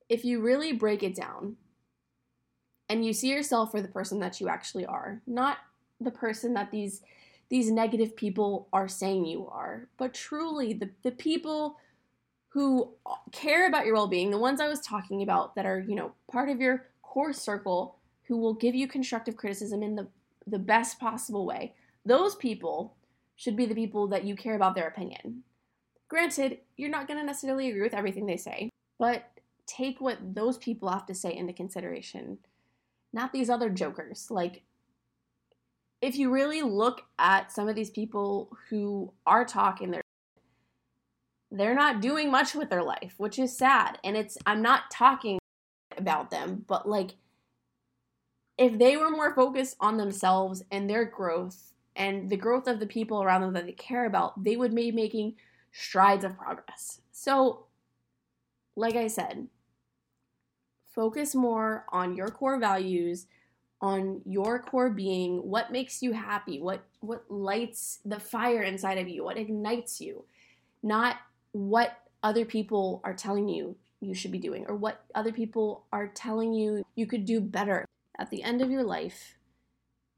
if 0.08 0.24
you 0.24 0.40
really 0.40 0.72
break 0.72 1.02
it 1.02 1.14
down 1.14 1.56
and 2.88 3.04
you 3.04 3.12
see 3.12 3.28
yourself 3.28 3.70
for 3.70 3.80
the 3.80 3.88
person 3.88 4.18
that 4.20 4.40
you 4.40 4.48
actually 4.48 4.86
are, 4.86 5.22
not 5.26 5.58
the 6.00 6.10
person 6.10 6.54
that 6.54 6.70
these 6.70 7.02
these 7.48 7.70
negative 7.70 8.16
people 8.16 8.66
are 8.72 8.88
saying 8.88 9.26
you 9.26 9.46
are, 9.46 9.86
but 9.98 10.14
truly 10.14 10.72
the, 10.72 10.88
the 11.02 11.10
people 11.10 11.76
who 12.52 12.92
uh, 13.06 13.14
care 13.32 13.66
about 13.66 13.86
your 13.86 13.94
well-being, 13.94 14.30
the 14.30 14.38
ones 14.38 14.60
I 14.60 14.68
was 14.68 14.80
talking 14.80 15.22
about 15.22 15.54
that 15.54 15.64
are, 15.64 15.80
you 15.80 15.94
know, 15.94 16.12
part 16.30 16.50
of 16.50 16.60
your 16.60 16.86
core 17.00 17.32
circle 17.32 17.96
who 18.24 18.36
will 18.36 18.54
give 18.54 18.74
you 18.74 18.86
constructive 18.86 19.36
criticism 19.36 19.82
in 19.82 19.94
the, 19.94 20.06
the 20.46 20.58
best 20.58 21.00
possible 21.00 21.46
way, 21.46 21.74
those 22.04 22.34
people 22.34 22.94
should 23.36 23.56
be 23.56 23.66
the 23.66 23.74
people 23.74 24.06
that 24.08 24.24
you 24.24 24.36
care 24.36 24.54
about 24.54 24.74
their 24.74 24.88
opinion. 24.88 25.42
Granted, 26.08 26.58
you're 26.76 26.90
not 26.90 27.08
going 27.08 27.18
to 27.18 27.24
necessarily 27.24 27.70
agree 27.70 27.82
with 27.82 27.94
everything 27.94 28.26
they 28.26 28.36
say, 28.36 28.68
but 28.98 29.24
take 29.66 30.00
what 30.00 30.18
those 30.34 30.58
people 30.58 30.90
have 30.90 31.06
to 31.06 31.14
say 31.14 31.34
into 31.34 31.54
consideration, 31.54 32.36
not 33.14 33.32
these 33.32 33.48
other 33.48 33.70
jokers. 33.70 34.26
Like, 34.30 34.62
if 36.02 36.16
you 36.16 36.30
really 36.30 36.60
look 36.60 37.02
at 37.18 37.50
some 37.50 37.68
of 37.68 37.76
these 37.76 37.90
people 37.90 38.50
who 38.68 39.12
are 39.24 39.44
talking, 39.44 39.90
they're 39.90 40.02
they're 41.52 41.74
not 41.74 42.00
doing 42.00 42.30
much 42.30 42.54
with 42.54 42.70
their 42.70 42.82
life, 42.82 43.14
which 43.18 43.38
is 43.38 43.56
sad. 43.56 43.98
And 44.02 44.16
it's 44.16 44.38
I'm 44.46 44.62
not 44.62 44.90
talking 44.90 45.38
about 45.96 46.30
them, 46.30 46.64
but 46.66 46.88
like 46.88 47.14
if 48.58 48.78
they 48.78 48.96
were 48.96 49.10
more 49.10 49.34
focused 49.34 49.76
on 49.78 49.96
themselves 49.96 50.62
and 50.70 50.88
their 50.88 51.04
growth 51.04 51.72
and 51.94 52.30
the 52.30 52.36
growth 52.36 52.66
of 52.66 52.80
the 52.80 52.86
people 52.86 53.22
around 53.22 53.42
them 53.42 53.52
that 53.52 53.66
they 53.66 53.72
care 53.72 54.06
about, 54.06 54.42
they 54.42 54.56
would 54.56 54.74
be 54.74 54.90
making 54.90 55.34
strides 55.72 56.24
of 56.24 56.36
progress. 56.38 57.00
So, 57.12 57.66
like 58.74 58.96
I 58.96 59.06
said, 59.06 59.48
focus 60.94 61.34
more 61.34 61.84
on 61.90 62.16
your 62.16 62.28
core 62.28 62.58
values, 62.58 63.26
on 63.80 64.22
your 64.24 64.58
core 64.62 64.90
being, 64.90 65.38
what 65.38 65.72
makes 65.72 66.02
you 66.02 66.12
happy, 66.12 66.60
what 66.60 66.84
what 67.00 67.30
lights 67.30 67.98
the 68.04 68.20
fire 68.20 68.62
inside 68.62 68.96
of 68.98 69.08
you, 69.08 69.24
what 69.24 69.36
ignites 69.36 70.00
you, 70.00 70.24
not 70.82 71.16
what 71.52 71.98
other 72.22 72.44
people 72.44 73.00
are 73.04 73.14
telling 73.14 73.48
you 73.48 73.76
you 74.00 74.14
should 74.14 74.32
be 74.32 74.38
doing 74.38 74.64
or 74.68 74.74
what 74.74 75.04
other 75.14 75.32
people 75.32 75.84
are 75.92 76.08
telling 76.08 76.52
you 76.52 76.84
you 76.96 77.06
could 77.06 77.24
do 77.24 77.40
better 77.40 77.86
at 78.18 78.30
the 78.30 78.42
end 78.42 78.60
of 78.60 78.70
your 78.70 78.84
life, 78.84 79.36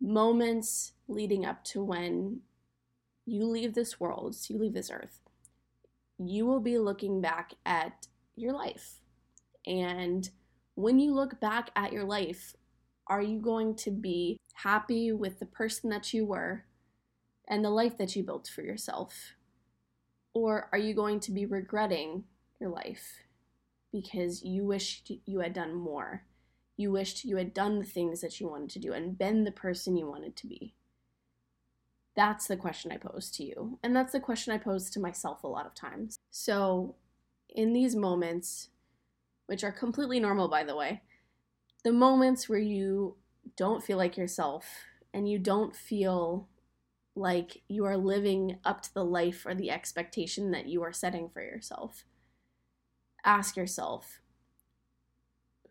moments 0.00 0.92
leading 1.08 1.44
up 1.44 1.64
to 1.64 1.82
when 1.82 2.40
you 3.26 3.44
leave 3.44 3.74
this 3.74 3.98
world, 4.00 4.34
so 4.34 4.52
you 4.52 4.60
leave 4.60 4.74
this 4.74 4.90
earth, 4.90 5.20
you 6.18 6.44
will 6.46 6.60
be 6.60 6.78
looking 6.78 7.20
back 7.20 7.54
at 7.64 8.06
your 8.36 8.52
life. 8.52 9.00
And 9.66 10.28
when 10.74 10.98
you 10.98 11.14
look 11.14 11.40
back 11.40 11.70
at 11.76 11.92
your 11.92 12.04
life, 12.04 12.54
are 13.06 13.22
you 13.22 13.38
going 13.38 13.74
to 13.76 13.90
be 13.90 14.36
happy 14.54 15.12
with 15.12 15.38
the 15.38 15.46
person 15.46 15.90
that 15.90 16.12
you 16.12 16.26
were 16.26 16.64
and 17.48 17.64
the 17.64 17.70
life 17.70 17.96
that 17.98 18.16
you 18.16 18.22
built 18.22 18.48
for 18.48 18.62
yourself? 18.62 19.34
Or 20.34 20.68
are 20.72 20.78
you 20.78 20.94
going 20.94 21.20
to 21.20 21.32
be 21.32 21.46
regretting 21.46 22.24
your 22.60 22.70
life 22.70 23.22
because 23.92 24.42
you 24.42 24.64
wished 24.66 25.10
you 25.24 25.40
had 25.40 25.52
done 25.52 25.74
more? 25.74 26.24
you 26.76 26.90
wished 26.90 27.24
you 27.24 27.36
had 27.36 27.54
done 27.54 27.78
the 27.78 27.84
things 27.84 28.20
that 28.20 28.40
you 28.40 28.48
wanted 28.48 28.70
to 28.70 28.78
do 28.78 28.92
and 28.92 29.18
been 29.18 29.44
the 29.44 29.52
person 29.52 29.96
you 29.96 30.06
wanted 30.06 30.36
to 30.36 30.46
be? 30.46 30.74
That's 32.16 32.46
the 32.46 32.56
question 32.56 32.92
I 32.92 32.96
pose 32.96 33.30
to 33.32 33.44
you. 33.44 33.78
And 33.82 33.94
that's 33.94 34.12
the 34.12 34.20
question 34.20 34.52
I 34.52 34.58
pose 34.58 34.90
to 34.90 35.00
myself 35.00 35.42
a 35.42 35.48
lot 35.48 35.66
of 35.66 35.74
times. 35.74 36.18
So, 36.30 36.96
in 37.48 37.72
these 37.72 37.94
moments, 37.94 38.70
which 39.46 39.62
are 39.62 39.72
completely 39.72 40.20
normal, 40.20 40.48
by 40.48 40.64
the 40.64 40.76
way, 40.76 41.02
the 41.84 41.92
moments 41.92 42.48
where 42.48 42.58
you 42.58 43.16
don't 43.56 43.82
feel 43.82 43.98
like 43.98 44.16
yourself 44.16 44.64
and 45.12 45.28
you 45.28 45.38
don't 45.38 45.74
feel 45.74 46.48
like 47.16 47.62
you 47.68 47.84
are 47.84 47.96
living 47.96 48.58
up 48.64 48.82
to 48.82 48.94
the 48.94 49.04
life 49.04 49.46
or 49.46 49.54
the 49.54 49.70
expectation 49.70 50.50
that 50.50 50.66
you 50.66 50.82
are 50.82 50.92
setting 50.92 51.28
for 51.28 51.42
yourself, 51.42 52.04
ask 53.24 53.56
yourself, 53.56 54.20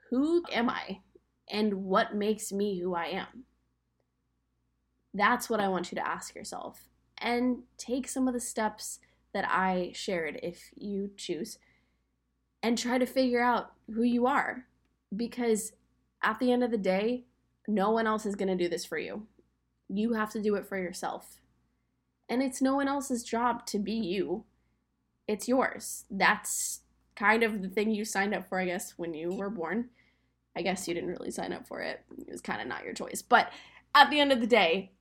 who 0.09 0.43
am 0.51 0.69
I? 0.69 0.99
And 1.49 1.85
what 1.85 2.15
makes 2.15 2.51
me 2.51 2.79
who 2.79 2.95
I 2.95 3.05
am? 3.07 3.45
That's 5.13 5.49
what 5.49 5.59
I 5.59 5.67
want 5.67 5.91
you 5.91 5.95
to 5.95 6.07
ask 6.07 6.35
yourself. 6.35 6.87
And 7.17 7.63
take 7.77 8.07
some 8.07 8.27
of 8.27 8.33
the 8.33 8.39
steps 8.39 8.99
that 9.33 9.45
I 9.47 9.91
shared 9.93 10.39
if 10.41 10.71
you 10.75 11.11
choose 11.17 11.57
and 12.61 12.77
try 12.77 12.97
to 12.97 13.05
figure 13.05 13.41
out 13.41 13.73
who 13.93 14.03
you 14.03 14.25
are. 14.25 14.65
Because 15.15 15.73
at 16.21 16.39
the 16.39 16.51
end 16.51 16.63
of 16.63 16.71
the 16.71 16.77
day, 16.77 17.25
no 17.67 17.91
one 17.91 18.07
else 18.07 18.25
is 18.25 18.35
going 18.35 18.47
to 18.55 18.63
do 18.63 18.69
this 18.69 18.85
for 18.85 18.97
you. 18.97 19.27
You 19.89 20.13
have 20.13 20.31
to 20.33 20.41
do 20.41 20.55
it 20.55 20.67
for 20.67 20.77
yourself. 20.77 21.37
And 22.29 22.41
it's 22.41 22.61
no 22.61 22.75
one 22.75 22.87
else's 22.87 23.23
job 23.23 23.65
to 23.67 23.79
be 23.79 23.93
you, 23.93 24.45
it's 25.27 25.47
yours. 25.47 26.05
That's 26.09 26.81
kind 27.15 27.43
of 27.43 27.61
the 27.61 27.69
thing 27.69 27.91
you 27.91 28.05
signed 28.05 28.33
up 28.33 28.49
for, 28.49 28.59
I 28.59 28.65
guess, 28.65 28.93
when 28.97 29.13
you 29.13 29.29
were 29.29 29.49
born. 29.49 29.89
I 30.55 30.61
guess 30.61 30.87
you 30.87 30.93
didn't 30.93 31.09
really 31.09 31.31
sign 31.31 31.53
up 31.53 31.67
for 31.67 31.81
it. 31.81 32.01
It 32.17 32.31
was 32.31 32.41
kind 32.41 32.61
of 32.61 32.67
not 32.67 32.83
your 32.83 32.93
choice. 32.93 33.21
But 33.21 33.51
at 33.95 34.09
the 34.09 34.19
end 34.19 34.31
of 34.31 34.39
the 34.39 34.47
day, 34.47 34.91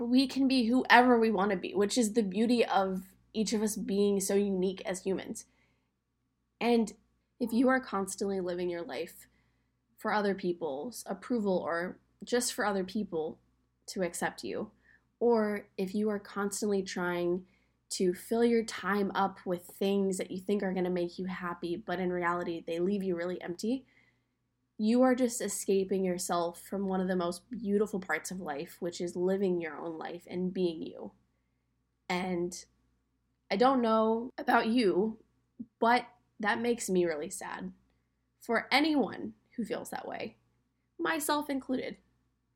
we 0.00 0.26
can 0.26 0.48
be 0.48 0.66
whoever 0.66 1.18
we 1.18 1.30
want 1.30 1.50
to 1.50 1.56
be, 1.56 1.74
which 1.74 1.98
is 1.98 2.12
the 2.12 2.22
beauty 2.22 2.64
of 2.64 3.02
each 3.32 3.52
of 3.52 3.62
us 3.62 3.76
being 3.76 4.20
so 4.20 4.34
unique 4.34 4.82
as 4.84 5.02
humans. 5.02 5.44
And 6.60 6.92
if 7.38 7.52
you 7.52 7.68
are 7.68 7.80
constantly 7.80 8.40
living 8.40 8.68
your 8.68 8.82
life 8.82 9.28
for 9.96 10.12
other 10.12 10.34
people's 10.34 11.04
approval 11.06 11.58
or 11.58 11.98
just 12.24 12.52
for 12.52 12.64
other 12.64 12.84
people 12.84 13.38
to 13.90 14.02
accept 14.02 14.44
you, 14.44 14.70
or 15.18 15.66
if 15.76 15.94
you 15.94 16.08
are 16.08 16.18
constantly 16.18 16.82
trying 16.82 17.44
to 17.90 18.14
fill 18.14 18.44
your 18.44 18.64
time 18.64 19.10
up 19.14 19.38
with 19.44 19.64
things 19.64 20.16
that 20.16 20.30
you 20.30 20.40
think 20.40 20.62
are 20.62 20.72
going 20.72 20.84
to 20.84 20.90
make 20.90 21.18
you 21.18 21.26
happy, 21.26 21.76
but 21.76 21.98
in 21.98 22.12
reality 22.12 22.62
they 22.66 22.78
leave 22.78 23.02
you 23.02 23.16
really 23.16 23.40
empty, 23.42 23.84
you 24.78 25.02
are 25.02 25.14
just 25.14 25.40
escaping 25.40 26.04
yourself 26.04 26.62
from 26.62 26.86
one 26.86 27.00
of 27.00 27.08
the 27.08 27.16
most 27.16 27.42
beautiful 27.50 28.00
parts 28.00 28.30
of 28.30 28.40
life, 28.40 28.76
which 28.80 29.00
is 29.00 29.14
living 29.16 29.60
your 29.60 29.76
own 29.76 29.98
life 29.98 30.22
and 30.26 30.54
being 30.54 30.82
you. 30.82 31.12
And 32.08 32.64
I 33.50 33.56
don't 33.56 33.82
know 33.82 34.30
about 34.38 34.68
you, 34.68 35.18
but 35.80 36.06
that 36.38 36.60
makes 36.60 36.88
me 36.88 37.04
really 37.04 37.28
sad 37.28 37.72
for 38.40 38.68
anyone 38.72 39.34
who 39.56 39.64
feels 39.64 39.90
that 39.90 40.08
way, 40.08 40.36
myself 40.98 41.50
included. 41.50 41.96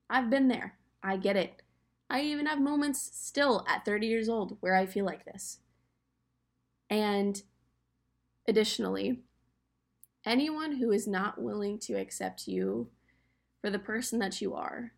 I've 0.09 0.31
been 0.31 0.49
there. 0.49 0.79
I 1.05 1.19
get 1.19 1.37
it. 1.37 1.63
I 2.09 2.23
even 2.23 2.47
have 2.47 2.61
moments 2.61 3.11
still 3.13 3.65
at 3.69 3.85
30 3.85 4.07
years 4.07 4.29
old 4.29 4.57
where 4.61 4.75
I 4.75 4.87
feel 4.87 5.05
like 5.05 5.27
this. 5.27 5.59
And 6.89 7.43
additionally, 8.49 9.21
anyone 10.25 10.77
who 10.77 10.91
is 10.91 11.07
not 11.07 11.41
willing 11.41 11.79
to 11.81 11.95
accept 11.95 12.49
you 12.49 12.89
for 13.61 13.71
the 13.71 13.79
person 13.79 14.19
that 14.21 14.41
you 14.41 14.55
are, 14.55 14.93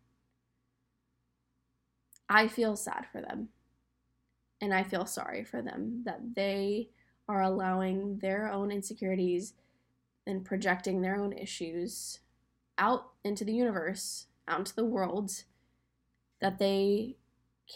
I 2.29 2.47
feel 2.47 2.75
sad 2.75 3.05
for 3.11 3.21
them. 3.21 3.49
And 4.61 4.73
I 4.73 4.83
feel 4.83 5.05
sorry 5.05 5.43
for 5.43 5.61
them 5.61 6.03
that 6.05 6.35
they 6.35 6.89
are 7.27 7.41
allowing 7.41 8.19
their 8.19 8.51
own 8.51 8.71
insecurities 8.71 9.53
and 10.25 10.43
projecting 10.45 11.01
their 11.01 11.17
own 11.17 11.33
issues 11.33 12.19
out 12.77 13.11
into 13.23 13.43
the 13.43 13.53
universe, 13.53 14.27
out 14.47 14.59
into 14.59 14.75
the 14.75 14.85
world, 14.85 15.43
that 16.41 16.59
they 16.59 17.17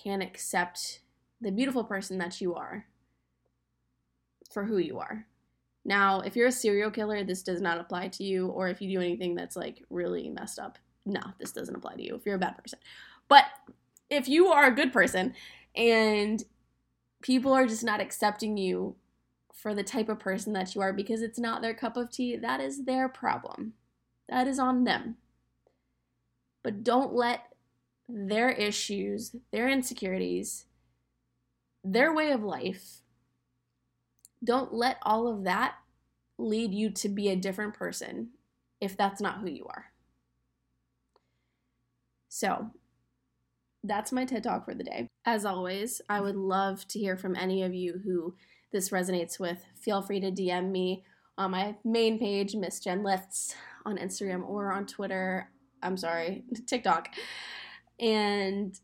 can 0.03 0.21
accept 0.21 1.01
the 1.41 1.51
beautiful 1.51 1.83
person 1.83 2.17
that 2.19 2.39
you 2.39 2.55
are 2.55 2.85
for 4.51 4.65
who 4.65 4.77
you 4.77 4.99
are. 4.99 5.25
Now, 5.83 6.21
if 6.21 6.35
you're 6.35 6.47
a 6.47 6.51
serial 6.51 6.91
killer, 6.91 7.23
this 7.23 7.41
does 7.41 7.61
not 7.61 7.79
apply 7.79 8.09
to 8.09 8.23
you, 8.23 8.47
or 8.47 8.67
if 8.67 8.81
you 8.81 8.89
do 8.89 9.03
anything 9.03 9.33
that's 9.33 9.55
like 9.55 9.83
really 9.89 10.29
messed 10.29 10.59
up, 10.59 10.77
no, 11.05 11.21
this 11.39 11.51
doesn't 11.51 11.75
apply 11.75 11.95
to 11.95 12.03
you 12.03 12.15
if 12.15 12.25
you're 12.25 12.35
a 12.35 12.39
bad 12.39 12.57
person. 12.57 12.79
But 13.27 13.45
if 14.09 14.27
you 14.27 14.47
are 14.47 14.65
a 14.65 14.75
good 14.75 14.93
person 14.93 15.33
and 15.75 16.43
people 17.21 17.53
are 17.53 17.65
just 17.65 17.83
not 17.83 18.01
accepting 18.01 18.57
you 18.57 18.95
for 19.53 19.73
the 19.73 19.83
type 19.83 20.09
of 20.09 20.19
person 20.19 20.53
that 20.53 20.75
you 20.75 20.81
are 20.81 20.93
because 20.93 21.21
it's 21.21 21.39
not 21.39 21.61
their 21.61 21.73
cup 21.73 21.97
of 21.97 22.11
tea, 22.11 22.35
that 22.35 22.59
is 22.59 22.85
their 22.85 23.09
problem. 23.09 23.73
That 24.29 24.47
is 24.47 24.59
on 24.59 24.83
them. 24.83 25.17
But 26.63 26.83
don't 26.83 27.13
let 27.13 27.50
their 28.11 28.49
issues, 28.49 29.35
their 29.51 29.69
insecurities, 29.69 30.65
their 31.83 32.13
way 32.13 32.31
of 32.31 32.43
life, 32.43 33.01
don't 34.43 34.73
let 34.73 34.97
all 35.03 35.27
of 35.27 35.43
that 35.45 35.75
lead 36.37 36.73
you 36.73 36.89
to 36.89 37.09
be 37.09 37.29
a 37.29 37.35
different 37.35 37.73
person 37.73 38.29
if 38.79 38.97
that's 38.97 39.21
not 39.21 39.39
who 39.39 39.49
you 39.49 39.65
are. 39.67 39.85
So, 42.29 42.71
that's 43.83 44.11
my 44.11 44.25
TED 44.25 44.43
Talk 44.43 44.65
for 44.65 44.73
the 44.73 44.83
day. 44.83 45.07
As 45.25 45.45
always, 45.45 46.01
I 46.07 46.21
would 46.21 46.35
love 46.35 46.87
to 46.89 46.99
hear 46.99 47.17
from 47.17 47.35
any 47.35 47.63
of 47.63 47.73
you 47.73 47.99
who 48.03 48.35
this 48.71 48.89
resonates 48.89 49.39
with. 49.39 49.63
Feel 49.75 50.01
free 50.01 50.19
to 50.19 50.31
DM 50.31 50.71
me 50.71 51.03
on 51.37 51.51
my 51.51 51.75
main 51.83 52.19
page, 52.19 52.55
Miss 52.55 52.79
Jen 52.79 53.03
Lifts, 53.03 53.55
on 53.85 53.97
Instagram 53.97 54.47
or 54.47 54.71
on 54.71 54.85
Twitter. 54.85 55.49
I'm 55.81 55.97
sorry, 55.97 56.43
TikTok, 56.67 57.09
and 58.01 58.77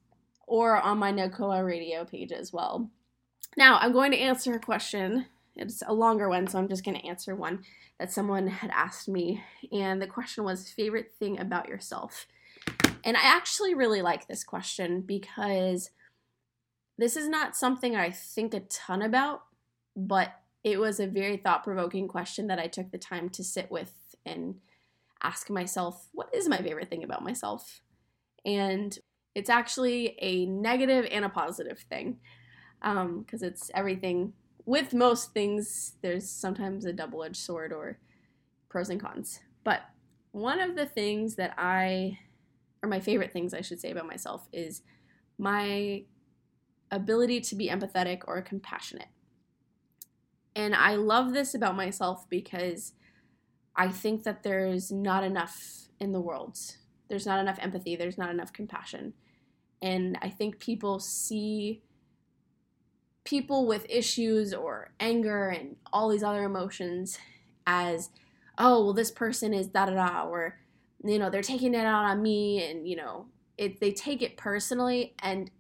or 0.46 0.82
on 0.82 0.98
my 1.00 1.12
NACOA 1.12 1.66
radio 1.66 2.06
page 2.06 2.32
as 2.32 2.54
well. 2.54 2.90
Now, 3.58 3.80
I'm 3.82 3.92
going 3.92 4.12
to 4.12 4.18
answer 4.18 4.54
a 4.54 4.60
question 4.60 5.26
it's 5.58 5.84
a 5.86 5.94
longer 5.94 6.30
one, 6.30 6.48
so 6.48 6.60
I'm 6.60 6.68
just 6.68 6.86
going 6.86 6.98
to 6.98 7.06
answer 7.06 7.36
one 7.36 7.64
that 8.00 8.12
someone 8.12 8.48
had 8.48 8.70
asked 8.72 9.08
me. 9.08 9.44
And 9.72 10.02
the 10.02 10.08
question 10.08 10.44
was 10.44 10.70
favorite 10.70 11.14
thing 11.18 11.40
about 11.40 11.68
yourself. 11.68 12.28
And 13.04 13.18
I 13.18 13.22
actually 13.24 13.74
really 13.74 14.02
like 14.02 14.28
this 14.28 14.44
question 14.44 15.02
because 15.02 15.90
this 16.98 17.18
is 17.18 17.28
not 17.28 17.56
something 17.56 17.96
I 17.96 18.12
think 18.12 18.54
a 18.54 18.62
ton 18.62 19.02
about, 19.02 19.44
but 19.96 20.34
it 20.64 20.80
was 20.80 21.00
a 21.00 21.08
very 21.08 21.38
thought 21.38 21.64
provoking 21.64 22.08
question 22.08 22.48
that 22.48 22.60
I 22.60 22.68
took 22.68 22.92
the 22.92 22.98
time 22.98 23.30
to 23.30 23.44
sit 23.44 23.72
with 23.72 24.16
and 24.26 24.56
ask 25.24 25.50
myself, 25.50 26.10
what 26.14 26.30
is 26.34 26.50
my 26.50 26.58
favorite 26.58 26.90
thing 26.90 27.04
about 27.04 27.24
myself? 27.24 27.82
And 28.46 28.98
it's 29.38 29.52
actually 29.52 30.16
a 30.18 30.48
negative 30.48 31.08
and 31.12 31.24
a 31.24 31.30
positive 31.30 31.78
thing 31.78 32.18
because 32.82 33.44
um, 33.44 33.48
it's 33.48 33.70
everything 33.76 34.34
with 34.66 34.96
most 34.96 35.32
things, 35.32 35.94
there's 36.02 36.28
sometimes 36.28 36.86
a 36.86 36.92
double 36.92 37.24
edged 37.24 37.36
sword 37.36 37.72
or 37.72 38.00
pros 38.68 38.90
and 38.90 39.00
cons. 39.00 39.40
But 39.64 39.82
one 40.32 40.60
of 40.60 40.76
the 40.76 40.88
things 40.88 41.36
that 41.36 41.54
I, 41.56 42.18
or 42.82 42.90
my 42.90 43.00
favorite 43.00 43.32
things 43.32 43.54
I 43.54 43.62
should 43.62 43.80
say 43.80 43.92
about 43.92 44.08
myself, 44.08 44.48
is 44.52 44.82
my 45.38 46.04
ability 46.90 47.40
to 47.42 47.56
be 47.56 47.70
empathetic 47.70 48.22
or 48.26 48.42
compassionate. 48.42 49.10
And 50.56 50.74
I 50.74 50.96
love 50.96 51.32
this 51.32 51.54
about 51.54 51.76
myself 51.76 52.28
because 52.28 52.94
I 53.76 53.90
think 53.90 54.24
that 54.24 54.42
there's 54.42 54.92
not 54.92 55.24
enough 55.24 55.90
in 56.00 56.12
the 56.12 56.22
world. 56.22 56.58
There's 57.08 57.28
not 57.28 57.40
enough 57.40 57.60
empathy, 57.62 57.96
there's 57.96 58.18
not 58.18 58.32
enough 58.32 58.52
compassion. 58.52 59.14
And 59.82 60.18
I 60.22 60.30
think 60.30 60.60
people 60.60 61.00
see 61.00 61.82
people 63.24 63.68
with 63.68 63.86
issues 63.90 64.54
or 64.54 64.92
anger 65.00 65.50
and 65.50 65.76
all 65.92 66.10
these 66.10 66.24
other 66.24 66.44
emotions 66.44 67.20
as, 67.66 68.10
oh, 68.58 68.86
well, 68.86 68.94
this 68.94 69.12
person 69.12 69.54
is 69.54 69.68
da 69.68 69.86
da 69.86 69.94
da, 69.94 70.24
or, 70.28 70.58
you 71.04 71.20
know, 71.20 71.30
they're 71.30 71.42
taking 71.42 71.74
it 71.74 71.86
out 71.86 72.06
on 72.06 72.22
me, 72.22 72.64
and, 72.64 72.88
you 72.88 72.96
know, 72.96 73.26
it, 73.58 73.80
they 73.80 73.92
take 73.92 74.22
it 74.22 74.38
personally. 74.38 75.14
And 75.20 75.52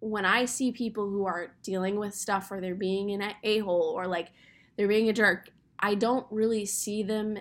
when 0.00 0.24
I 0.24 0.44
see 0.44 0.70
people 0.70 1.08
who 1.08 1.26
are 1.26 1.52
dealing 1.62 1.96
with 1.96 2.14
stuff 2.14 2.50
or 2.50 2.60
they're 2.60 2.74
being 2.74 3.10
an 3.10 3.32
a 3.42 3.58
hole 3.58 3.94
or 3.96 4.06
like 4.06 4.28
they're 4.76 4.86
being 4.88 5.08
a 5.08 5.12
jerk, 5.12 5.48
I 5.78 5.94
don't 5.94 6.26
really 6.30 6.66
see 6.66 7.02
them 7.02 7.38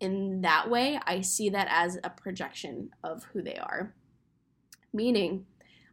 in 0.00 0.40
that 0.42 0.70
way. 0.70 0.98
I 1.04 1.20
see 1.20 1.50
that 1.50 1.68
as 1.70 1.98
a 2.02 2.10
projection 2.10 2.90
of 3.04 3.24
who 3.24 3.42
they 3.42 3.56
are. 3.56 3.94
Meaning, 4.92 5.46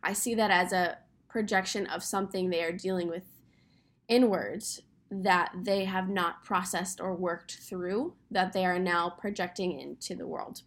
I 0.03 0.13
see 0.13 0.35
that 0.35 0.51
as 0.51 0.73
a 0.73 0.97
projection 1.29 1.85
of 1.87 2.03
something 2.03 2.49
they 2.49 2.63
are 2.63 2.71
dealing 2.71 3.09
with 3.09 3.23
inwards 4.07 4.81
that 5.09 5.51
they 5.55 5.85
have 5.85 6.09
not 6.09 6.43
processed 6.43 6.99
or 6.99 7.15
worked 7.15 7.59
through 7.61 8.13
that 8.31 8.53
they 8.53 8.65
are 8.65 8.79
now 8.79 9.09
projecting 9.09 9.79
into 9.79 10.15
the 10.15 10.27
world. 10.27 10.61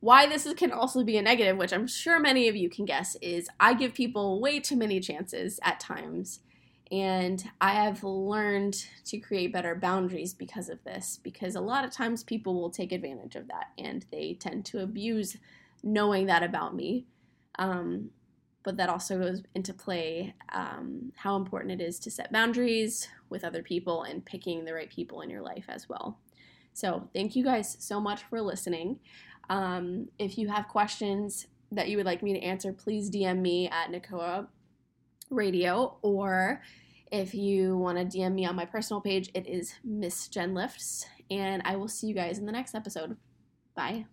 Why 0.00 0.26
this 0.26 0.50
can 0.54 0.72
also 0.72 1.04
be 1.04 1.18
a 1.18 1.22
negative, 1.22 1.56
which 1.56 1.72
I'm 1.72 1.86
sure 1.86 2.18
many 2.18 2.48
of 2.48 2.56
you 2.56 2.70
can 2.70 2.86
guess, 2.86 3.16
is 3.20 3.48
I 3.58 3.74
give 3.74 3.92
people 3.92 4.40
way 4.40 4.58
too 4.58 4.76
many 4.76 4.98
chances 4.98 5.60
at 5.62 5.78
times. 5.78 6.40
And 6.90 7.44
I 7.60 7.72
have 7.72 8.02
learned 8.02 8.84
to 9.04 9.18
create 9.18 9.52
better 9.52 9.74
boundaries 9.74 10.34
because 10.34 10.68
of 10.68 10.82
this, 10.84 11.20
because 11.22 11.54
a 11.54 11.60
lot 11.60 11.84
of 11.84 11.92
times 11.92 12.24
people 12.24 12.54
will 12.54 12.70
take 12.70 12.92
advantage 12.92 13.36
of 13.36 13.46
that 13.48 13.66
and 13.78 14.04
they 14.10 14.34
tend 14.40 14.64
to 14.66 14.82
abuse 14.82 15.36
knowing 15.82 16.26
that 16.26 16.42
about 16.42 16.74
me. 16.74 17.06
Um, 17.58 18.10
but 18.62 18.76
that 18.76 18.90
also 18.90 19.18
goes 19.18 19.42
into 19.54 19.72
play 19.72 20.34
um, 20.52 21.12
how 21.16 21.36
important 21.36 21.80
it 21.80 21.82
is 21.82 21.98
to 22.00 22.10
set 22.10 22.32
boundaries 22.32 23.08
with 23.30 23.44
other 23.44 23.62
people 23.62 24.02
and 24.02 24.24
picking 24.24 24.64
the 24.64 24.74
right 24.74 24.90
people 24.90 25.22
in 25.22 25.30
your 25.30 25.40
life 25.40 25.64
as 25.68 25.88
well. 25.88 26.18
So, 26.72 27.08
thank 27.14 27.34
you 27.34 27.42
guys 27.42 27.76
so 27.80 28.00
much 28.00 28.22
for 28.24 28.40
listening. 28.40 29.00
Um, 29.48 30.08
if 30.18 30.38
you 30.38 30.48
have 30.48 30.68
questions 30.68 31.46
that 31.72 31.88
you 31.88 31.96
would 31.96 32.06
like 32.06 32.22
me 32.22 32.32
to 32.34 32.40
answer, 32.40 32.72
please 32.72 33.10
DM 33.10 33.40
me 33.40 33.68
at 33.68 33.90
Nakoa 33.90 34.46
Radio, 35.30 35.96
or 36.02 36.62
if 37.10 37.34
you 37.34 37.76
want 37.76 37.98
to 37.98 38.18
DM 38.18 38.34
me 38.34 38.46
on 38.46 38.54
my 38.56 38.64
personal 38.64 39.00
page, 39.00 39.30
it 39.34 39.46
is 39.46 39.74
Miss 39.82 40.28
Jen 40.28 40.54
Lifts. 40.54 41.06
And 41.30 41.62
I 41.64 41.76
will 41.76 41.88
see 41.88 42.06
you 42.06 42.14
guys 42.14 42.38
in 42.38 42.46
the 42.46 42.52
next 42.52 42.74
episode. 42.74 43.16
Bye. 43.74 44.06